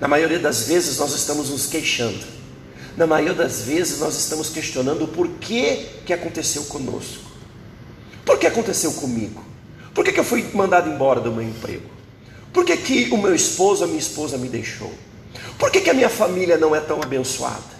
Na 0.00 0.08
maioria 0.08 0.38
das 0.38 0.66
vezes 0.66 0.98
nós 0.98 1.12
estamos 1.12 1.50
nos 1.50 1.66
queixando 1.66 2.24
na 2.96 3.06
maioria 3.06 3.34
das 3.34 3.62
vezes 3.62 3.98
nós 3.98 4.16
estamos 4.16 4.50
questionando 4.50 5.04
o 5.04 5.08
porquê 5.08 5.86
que 6.06 6.12
aconteceu 6.12 6.64
conosco. 6.64 7.24
Por 8.24 8.38
que 8.38 8.46
aconteceu 8.46 8.92
comigo? 8.92 9.44
Por 9.92 10.04
que, 10.04 10.12
que 10.12 10.20
eu 10.20 10.24
fui 10.24 10.44
mandado 10.54 10.90
embora 10.90 11.20
do 11.20 11.30
meu 11.30 11.42
emprego? 11.42 11.88
Por 12.52 12.64
que, 12.64 12.76
que 12.76 13.10
o 13.12 13.16
meu 13.16 13.34
esposo, 13.34 13.84
a 13.84 13.86
minha 13.86 13.98
esposa 13.98 14.38
me 14.38 14.48
deixou? 14.48 14.92
Por 15.58 15.70
que, 15.70 15.80
que 15.80 15.90
a 15.90 15.94
minha 15.94 16.08
família 16.08 16.56
não 16.56 16.74
é 16.74 16.80
tão 16.80 17.02
abençoada? 17.02 17.74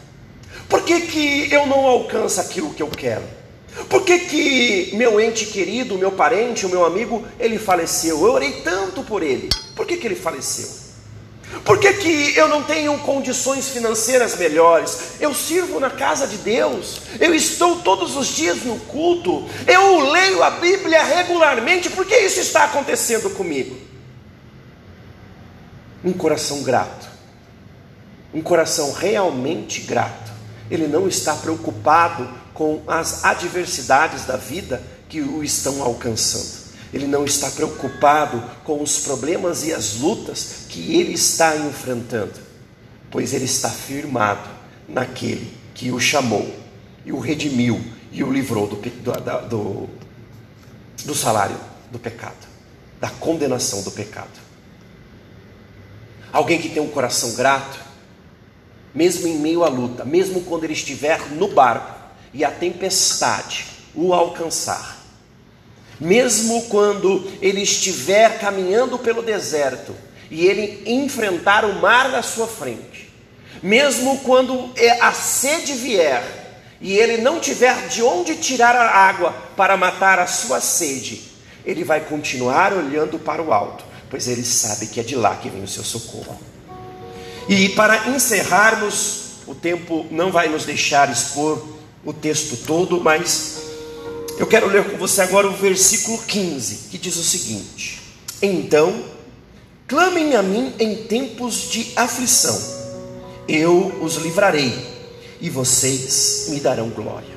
Por 0.69 0.83
que, 0.83 1.01
que 1.03 1.53
eu 1.53 1.67
não 1.67 1.87
alcanço 1.87 2.41
aquilo 2.41 2.75
que 2.75 2.83
eu 2.83 2.89
quero? 2.89 3.25
Por 3.89 4.03
que, 4.05 4.19
que 4.21 4.97
meu 4.97 5.21
ente 5.21 5.47
querido, 5.47 5.99
meu 5.99 6.13
parente, 6.13 6.67
o 6.67 6.69
meu 6.69 6.85
amigo, 6.85 7.25
ele 7.39 7.59
faleceu? 7.59 8.21
Eu 8.21 8.33
orei 8.33 8.61
tanto 8.63 9.03
por 9.03 9.23
ele. 9.23 9.49
Por 9.75 9.87
que, 9.87 9.97
que 9.97 10.07
ele 10.07 10.15
faleceu? 10.15 10.84
Por 11.63 11.79
que, 11.79 11.93
que 11.95 12.37
eu 12.37 12.49
não 12.49 12.63
tenho 12.63 12.99
condições 12.99 13.69
financeiras 13.69 14.37
melhores? 14.37 15.13
Eu 15.21 15.35
sirvo 15.35 15.79
na 15.79 15.91
casa 15.91 16.27
de 16.27 16.37
Deus, 16.39 17.01
eu 17.21 17.35
estou 17.35 17.81
todos 17.81 18.17
os 18.17 18.29
dias 18.29 18.65
no 18.65 18.79
culto, 18.81 19.49
eu 19.67 20.11
leio 20.11 20.43
a 20.43 20.51
Bíblia 20.51 21.03
regularmente, 21.03 21.89
por 21.91 22.07
que 22.07 22.17
isso 22.17 22.41
está 22.41 22.65
acontecendo 22.65 23.31
comigo? 23.31 23.77
Um 26.05 26.13
coração 26.13 26.63
grato, 26.63 27.07
um 28.33 28.43
coração 28.43 28.93
realmente 28.93 29.81
grato, 29.83 30.33
ele 30.71 30.87
não 30.87 31.07
está 31.07 31.35
preocupado 31.35 32.29
com 32.53 32.83
as 32.87 33.25
adversidades 33.25 34.25
da 34.25 34.37
vida 34.37 34.83
que 35.09 35.21
o 35.21 35.43
estão 35.43 35.83
alcançando 35.83 36.64
ele 36.95 37.09
não 37.09 37.25
está 37.25 37.51
preocupado 37.51 38.41
com 38.63 38.81
os 38.81 39.01
problemas 39.01 39.65
e 39.65 39.75
as 39.75 39.97
lutas 39.97 40.67
que 40.69 40.95
ele 40.95 41.15
está 41.15 41.57
enfrentando, 41.57 42.35
pois 43.11 43.35
ele 43.35 43.47
está 43.47 43.69
firmado 43.69 44.49
naquele 44.89 45.53
que 45.75 45.91
o 45.91 45.99
chamou 45.99 46.55
e 47.05 47.11
o 47.11 47.19
redimiu 47.19 47.85
e 48.13 48.23
o 48.23 48.31
livrou 48.31 48.69
do, 48.69 48.77
do, 48.77 49.49
do, 49.49 49.89
do 51.05 51.15
salário 51.17 51.59
do 51.91 51.99
pecado, 51.99 52.47
da 53.01 53.11
condenação 53.11 53.83
do 53.83 53.91
pecado. 53.91 54.45
Alguém 56.33 56.61
que 56.61 56.69
tem 56.69 56.81
um 56.81 56.91
coração 56.91 57.35
grato, 57.35 57.81
mesmo 58.95 59.27
em 59.27 59.37
meio 59.37 59.65
à 59.65 59.69
luta, 59.69 60.05
mesmo 60.05 60.43
quando 60.43 60.63
ele 60.63 60.75
estiver 60.75 61.29
no 61.33 61.49
barco 61.49 61.93
e 62.33 62.45
a 62.45 62.53
tempestade 62.53 63.67
o 63.97 64.15
alcançar, 64.15 65.04
mesmo 66.01 66.63
quando 66.63 67.31
ele 67.41 67.63
estiver 67.63 68.39
caminhando 68.39 68.99
pelo 68.99 69.23
deserto 69.23 69.95
e 70.31 70.47
ele 70.47 70.83
enfrentar 70.87 71.65
o 71.65 71.81
mar 71.81 72.11
na 72.11 72.23
sua 72.23 72.47
frente, 72.47 73.13
mesmo 73.63 74.19
quando 74.19 74.71
é, 74.77 75.01
a 75.01 75.13
sede 75.13 75.73
vier 75.75 76.23
e 76.81 76.97
ele 76.97 77.19
não 77.19 77.41
tiver 77.41 77.89
de 77.89 78.03
onde 78.03 78.37
tirar 78.37 78.77
a 78.77 78.91
água 78.91 79.33
para 79.57 79.77
matar 79.77 80.19
a 80.19 80.27
sua 80.27 80.61
sede, 80.61 81.23
ele 81.65 81.85
vai 81.85 82.01
continuar 82.01 82.73
olhando 82.73 83.19
para 83.19 83.43
o 83.43 83.53
alto, 83.53 83.85
pois 84.11 84.29
ele 84.29 84.45
sabe 84.45 84.87
que 84.87 85.01
é 85.01 85.03
de 85.03 85.17
lá 85.17 85.37
que 85.37 85.49
vem 85.49 85.63
o 85.63 85.69
seu 85.69 85.83
socorro. 85.83 86.39
E 87.49 87.71
para 87.71 88.09
encerrarmos, 88.09 89.25
o 89.47 89.55
tempo 89.55 90.07
não 90.11 90.31
vai 90.31 90.49
nos 90.49 90.65
deixar 90.65 91.11
expor 91.11 91.63
o 92.05 92.13
texto 92.13 92.57
todo, 92.67 93.01
mas 93.01 93.64
eu 94.39 94.47
quero 94.47 94.67
ler 94.69 94.91
com 94.91 94.97
você 94.97 95.23
agora 95.23 95.49
o 95.49 95.57
versículo 95.57 96.19
15, 96.19 96.89
que 96.91 96.99
diz 96.99 97.17
o 97.17 97.25
seguinte: 97.25 98.03
Então 98.43 99.15
Clamem 99.87 100.35
a 100.35 100.43
mim 100.43 100.73
em 100.79 101.05
tempos 101.05 101.71
de 101.71 101.93
aflição, 101.95 102.59
eu 103.47 103.93
os 104.01 104.17
livrarei 104.17 104.75
e 105.43 105.51
vocês 105.51 106.47
me 106.49 106.59
darão 106.59 106.89
glória. 106.89 107.35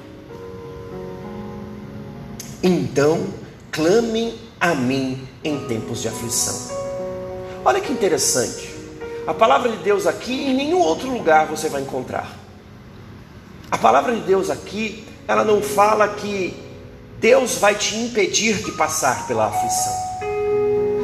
Então, 2.64 3.28
clamem 3.70 4.34
a 4.62 4.74
mim 4.74 5.28
em 5.44 5.68
tempos 5.68 6.02
de 6.02 6.08
aflição. 6.08 6.56
Olha 7.66 7.82
que 7.82 7.92
interessante. 7.92 8.74
A 9.28 9.34
palavra 9.34 9.70
de 9.70 9.84
Deus 9.84 10.08
aqui 10.08 10.34
em 10.34 10.54
nenhum 10.54 10.80
outro 10.80 11.10
lugar 11.10 11.48
você 11.48 11.68
vai 11.68 11.82
encontrar. 11.82 12.34
A 13.70 13.78
palavra 13.78 14.16
de 14.16 14.22
Deus 14.22 14.50
aqui, 14.50 15.04
ela 15.28 15.44
não 15.44 15.62
fala 15.62 16.08
que 16.08 16.56
Deus 17.20 17.56
vai 17.56 17.76
te 17.76 17.96
impedir 17.96 18.64
de 18.64 18.72
passar 18.74 19.28
pela 19.28 19.48
aflição. 19.48 20.08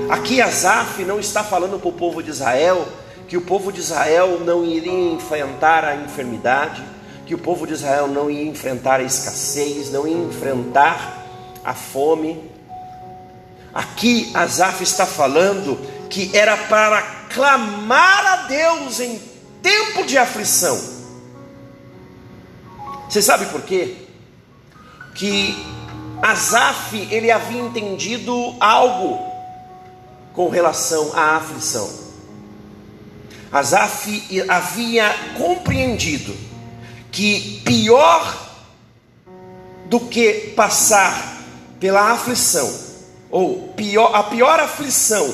Aqui 0.09 0.41
Asaf 0.41 1.03
não 1.03 1.20
está 1.20 1.43
falando 1.43 1.80
para 1.80 1.89
o 1.89 1.93
povo 1.93 2.22
de 2.22 2.30
Israel 2.30 2.88
que 3.28 3.38
o 3.38 3.41
povo 3.41 3.72
de 3.72 3.80
Israel 3.80 4.39
não 4.41 4.64
iria 4.64 5.11
enfrentar 5.11 5.84
a 5.84 5.95
enfermidade, 5.95 6.84
que 7.26 7.34
o 7.34 7.38
povo 7.38 7.66
de 7.66 7.74
Israel 7.74 8.07
não 8.07 8.30
ia 8.30 8.43
enfrentar 8.43 8.99
a 8.99 9.03
escassez, 9.03 9.91
não 9.91 10.07
ia 10.07 10.18
enfrentar 10.18 11.26
a 11.64 11.74
fome. 11.74 12.51
Aqui 13.74 14.30
Asaf 14.36 14.84
está 14.84 15.07
falando 15.07 15.80
que 16.09 16.30
era 16.38 16.55
para 16.55 17.01
clamar 17.34 18.26
a 18.34 18.36
Deus 18.47 18.99
em 18.99 19.20
tempo 19.64 20.05
de 20.05 20.16
aflição. 20.16 20.80
Você 23.09 23.22
sabe 23.22 23.47
por 23.47 23.64
quê? 23.64 23.95
Que 25.16 25.72
Asaf 26.24 26.95
ele 27.11 27.30
havia 27.30 27.61
entendido 27.61 28.55
algo 28.57 29.19
com 30.32 30.47
relação 30.47 31.11
à 31.13 31.36
aflição. 31.36 31.89
Asaf 33.51 34.41
havia 34.47 35.13
compreendido 35.38 36.34
que 37.11 37.61
pior 37.65 38.51
do 39.88 39.99
que 39.99 40.53
passar 40.55 41.41
pela 41.78 42.13
aflição, 42.13 42.74
ou 43.30 43.74
pior, 43.76 44.15
a 44.15 44.24
pior 44.24 44.61
aflição, 44.61 45.30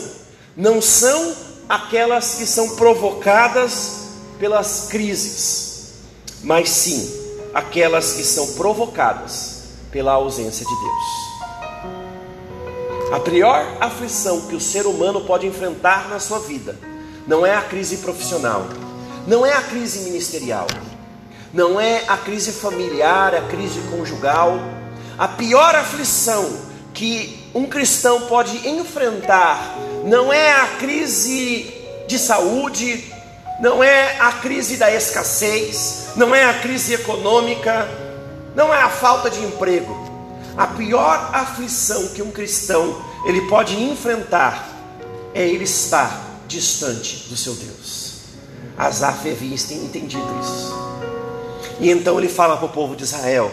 não 0.58 0.82
são 0.82 1.36
aquelas 1.70 2.34
que 2.34 2.48
são 2.48 2.76
provocadas 2.76 4.08
pelas 4.40 4.88
crises, 4.90 6.00
mas 6.42 6.68
sim 6.68 7.14
aquelas 7.54 8.14
que 8.14 8.24
são 8.24 8.54
provocadas 8.54 9.59
pela 9.92 10.14
ausência 10.14 10.66
de 10.66 10.76
Deus. 10.76 11.30
A 13.12 13.20
pior 13.20 13.66
aflição 13.80 14.42
que 14.42 14.56
o 14.56 14.60
ser 14.60 14.86
humano 14.86 15.22
pode 15.22 15.48
enfrentar 15.48 16.08
na 16.10 16.20
sua 16.20 16.40
vida 16.40 16.78
não 17.30 17.46
é 17.46 17.56
a 17.56 17.62
crise 17.62 17.98
profissional, 17.98 18.66
não 19.28 19.46
é 19.46 19.54
a 19.54 19.62
crise 19.62 20.00
ministerial, 20.00 20.66
não 21.54 21.80
é 21.80 22.04
a 22.08 22.18
crise 22.18 22.52
familiar, 22.52 23.36
a 23.36 23.42
crise 23.42 23.80
conjugal. 23.92 24.60
A 25.18 25.28
pior 25.28 25.76
aflição 25.76 26.58
que 26.94 27.48
um 27.54 27.68
cristão 27.68 28.22
pode 28.22 28.68
enfrentar 28.68 29.76
não 30.06 30.34
é 30.34 30.54
a 30.54 30.68
crise 30.80 31.72
de 32.08 32.18
saúde, 32.18 33.14
não 33.62 33.84
é 33.84 34.18
a 34.20 34.32
crise 34.32 34.78
da 34.78 34.92
escassez, 34.92 36.08
não 36.16 36.34
é 36.34 36.46
a 36.46 36.54
crise 36.56 36.94
econômica, 36.94 37.88
não 38.60 38.74
é 38.74 38.82
a 38.82 38.90
falta 38.90 39.30
de 39.30 39.42
emprego. 39.42 39.98
A 40.58 40.68
pior 40.68 41.30
aflição 41.34 42.10
que 42.10 42.22
um 42.22 42.30
cristão 42.30 43.02
ele 43.26 43.48
pode 43.48 43.82
enfrentar 43.82 44.68
é 45.34 45.48
ele 45.48 45.64
estar 45.64 46.42
distante 46.46 47.30
do 47.30 47.38
seu 47.38 47.54
Deus. 47.54 48.16
Asaf 48.78 49.32
havia 49.32 49.56
entendido 49.56 50.28
isso. 50.42 50.78
E 51.80 51.90
então 51.90 52.20
ele 52.20 52.28
fala 52.28 52.58
para 52.58 52.66
o 52.66 52.70
povo 52.70 52.98
de 52.98 53.04
Israel: 53.04 53.50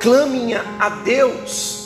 clamem 0.00 0.54
a 0.54 0.88
Deus 1.04 1.82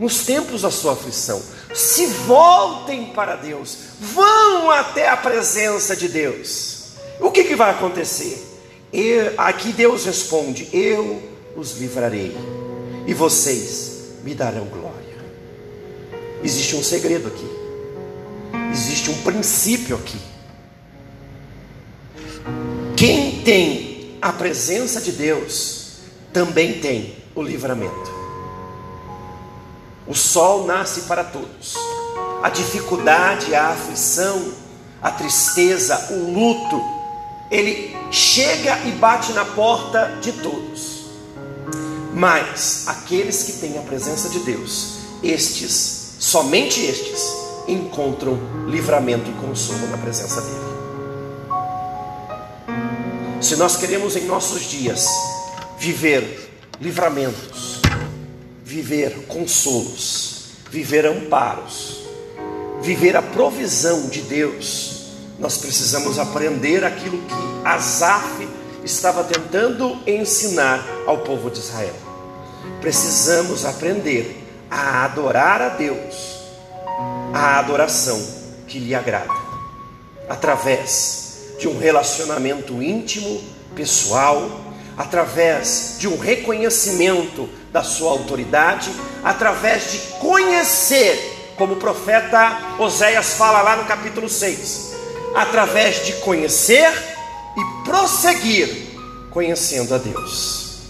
nos 0.00 0.24
tempos 0.24 0.62
da 0.62 0.70
sua 0.70 0.94
aflição, 0.94 1.42
se 1.74 2.06
voltem 2.06 3.12
para 3.12 3.36
Deus, 3.36 3.76
vão 4.00 4.70
até 4.70 5.10
a 5.10 5.18
presença 5.18 5.94
de 5.94 6.08
Deus. 6.08 6.92
O 7.20 7.30
que, 7.30 7.44
que 7.44 7.56
vai 7.56 7.72
acontecer? 7.72 8.47
Eu, 8.92 9.34
aqui 9.36 9.72
Deus 9.72 10.04
responde: 10.04 10.68
Eu 10.72 11.22
os 11.56 11.78
livrarei, 11.78 12.36
e 13.06 13.14
vocês 13.14 14.12
me 14.24 14.34
darão 14.34 14.64
glória. 14.66 14.98
Existe 16.42 16.76
um 16.76 16.82
segredo 16.82 17.28
aqui, 17.28 17.48
existe 18.72 19.10
um 19.10 19.22
princípio 19.22 19.96
aqui. 19.96 20.18
Quem 22.96 23.42
tem 23.42 24.18
a 24.20 24.32
presença 24.32 25.00
de 25.00 25.12
Deus 25.12 25.98
também 26.32 26.80
tem 26.80 27.16
o 27.34 27.42
livramento. 27.42 28.18
O 30.06 30.14
sol 30.14 30.66
nasce 30.66 31.02
para 31.02 31.22
todos. 31.22 31.74
A 32.42 32.48
dificuldade, 32.48 33.54
a 33.54 33.68
aflição, 33.68 34.52
a 35.02 35.10
tristeza, 35.10 36.12
o 36.12 36.32
luto, 36.32 36.97
ele 37.50 37.96
chega 38.10 38.78
e 38.86 38.92
bate 38.92 39.32
na 39.32 39.44
porta 39.44 40.18
de 40.20 40.32
todos. 40.32 41.06
Mas 42.14 42.84
aqueles 42.88 43.44
que 43.44 43.52
têm 43.52 43.78
a 43.78 43.82
presença 43.82 44.28
de 44.28 44.40
Deus, 44.40 44.98
estes, 45.22 46.16
somente 46.18 46.80
estes, 46.80 47.32
encontram 47.66 48.38
livramento 48.66 49.30
e 49.30 49.34
consolo 49.46 49.86
na 49.88 49.98
presença 49.98 50.40
dele. 50.40 50.68
Se 53.40 53.56
nós 53.56 53.76
queremos 53.76 54.16
em 54.16 54.24
nossos 54.24 54.62
dias 54.62 55.06
viver 55.78 56.50
livramentos, 56.80 57.80
viver 58.64 59.26
consolos, 59.26 60.46
viver 60.70 61.06
amparos, 61.06 62.02
viver 62.80 63.16
a 63.16 63.22
provisão 63.22 64.08
de 64.08 64.22
Deus, 64.22 64.97
nós 65.38 65.56
precisamos 65.58 66.18
aprender 66.18 66.84
aquilo 66.84 67.18
que 67.18 67.68
Asaf 67.68 68.48
estava 68.84 69.22
tentando 69.22 69.96
ensinar 70.06 70.84
ao 71.06 71.18
povo 71.18 71.50
de 71.50 71.60
Israel. 71.60 71.94
Precisamos 72.80 73.64
aprender 73.64 74.44
a 74.70 75.04
adorar 75.04 75.62
a 75.62 75.68
Deus, 75.68 76.40
a 77.32 77.58
adoração 77.58 78.20
que 78.66 78.78
lhe 78.78 78.94
agrada, 78.94 79.32
através 80.28 81.54
de 81.58 81.68
um 81.68 81.78
relacionamento 81.78 82.82
íntimo, 82.82 83.40
pessoal, 83.74 84.60
através 84.96 85.96
de 85.98 86.08
um 86.08 86.18
reconhecimento 86.18 87.48
da 87.72 87.84
sua 87.84 88.10
autoridade, 88.10 88.90
através 89.22 89.92
de 89.92 89.98
conhecer, 90.18 91.54
como 91.56 91.74
o 91.74 91.76
profeta 91.76 92.76
Oséias 92.78 93.34
fala 93.34 93.62
lá 93.62 93.76
no 93.76 93.84
capítulo 93.84 94.28
6, 94.28 94.87
através 95.34 96.04
de 96.06 96.14
conhecer 96.14 96.90
e 97.56 97.84
prosseguir 97.84 98.88
conhecendo 99.30 99.94
a 99.94 99.98
Deus. 99.98 100.80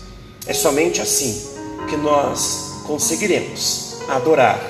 É 0.47 0.55
somente 0.55 1.01
assim 1.01 1.55
que 1.89 1.97
nós 1.97 2.83
conseguiremos 2.87 3.99
adorar 4.09 4.61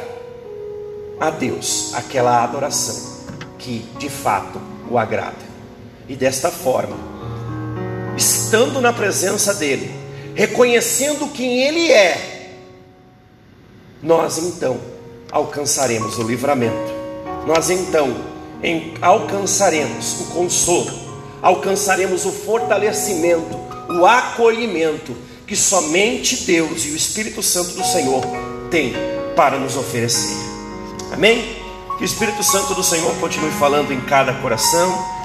a 1.21 1.31
Deus, 1.31 1.93
aquela 1.95 2.43
adoração 2.43 3.19
que 3.59 3.85
de 3.99 4.09
fato 4.09 4.61
o 4.91 4.99
agrada. 4.99 5.49
E 6.09 6.17
desta 6.17 6.51
forma, 6.51 6.97
estando 8.17 8.81
na 8.81 8.93
presença 8.93 9.53
dEle, 9.55 9.91
reconhecendo 10.35 11.29
quem 11.33 11.63
Ele 11.63 11.93
é, 11.93 12.57
nós 14.03 14.39
então 14.39 14.81
alcançaremos 15.31 16.19
o 16.19 16.23
livramento, 16.23 16.93
nós 17.47 17.69
então 17.69 18.38
em, 18.63 18.95
alcançaremos 19.01 20.21
o 20.21 20.25
consolo, 20.27 20.91
alcançaremos 21.43 22.25
o 22.25 22.33
fortalecimento, 22.33 23.57
o 23.89 24.05
acolhimento 24.05 25.17
que 25.47 25.57
somente 25.57 26.45
Deus 26.45 26.85
e 26.85 26.91
o 26.91 26.97
Espírito 26.97 27.43
Santo 27.43 27.75
do 27.75 27.85
Senhor 27.85 28.23
têm 28.71 28.93
para 29.35 29.59
nos 29.59 29.77
oferecer. 29.77 30.37
Amém? 31.13 31.57
Que 31.97 32.03
o 32.03 32.05
Espírito 32.05 32.43
Santo 32.43 32.75
do 32.75 32.83
Senhor 32.83 33.15
continue 33.17 33.51
falando 33.53 33.93
em 33.93 34.01
cada 34.03 34.35
coração 34.35 35.17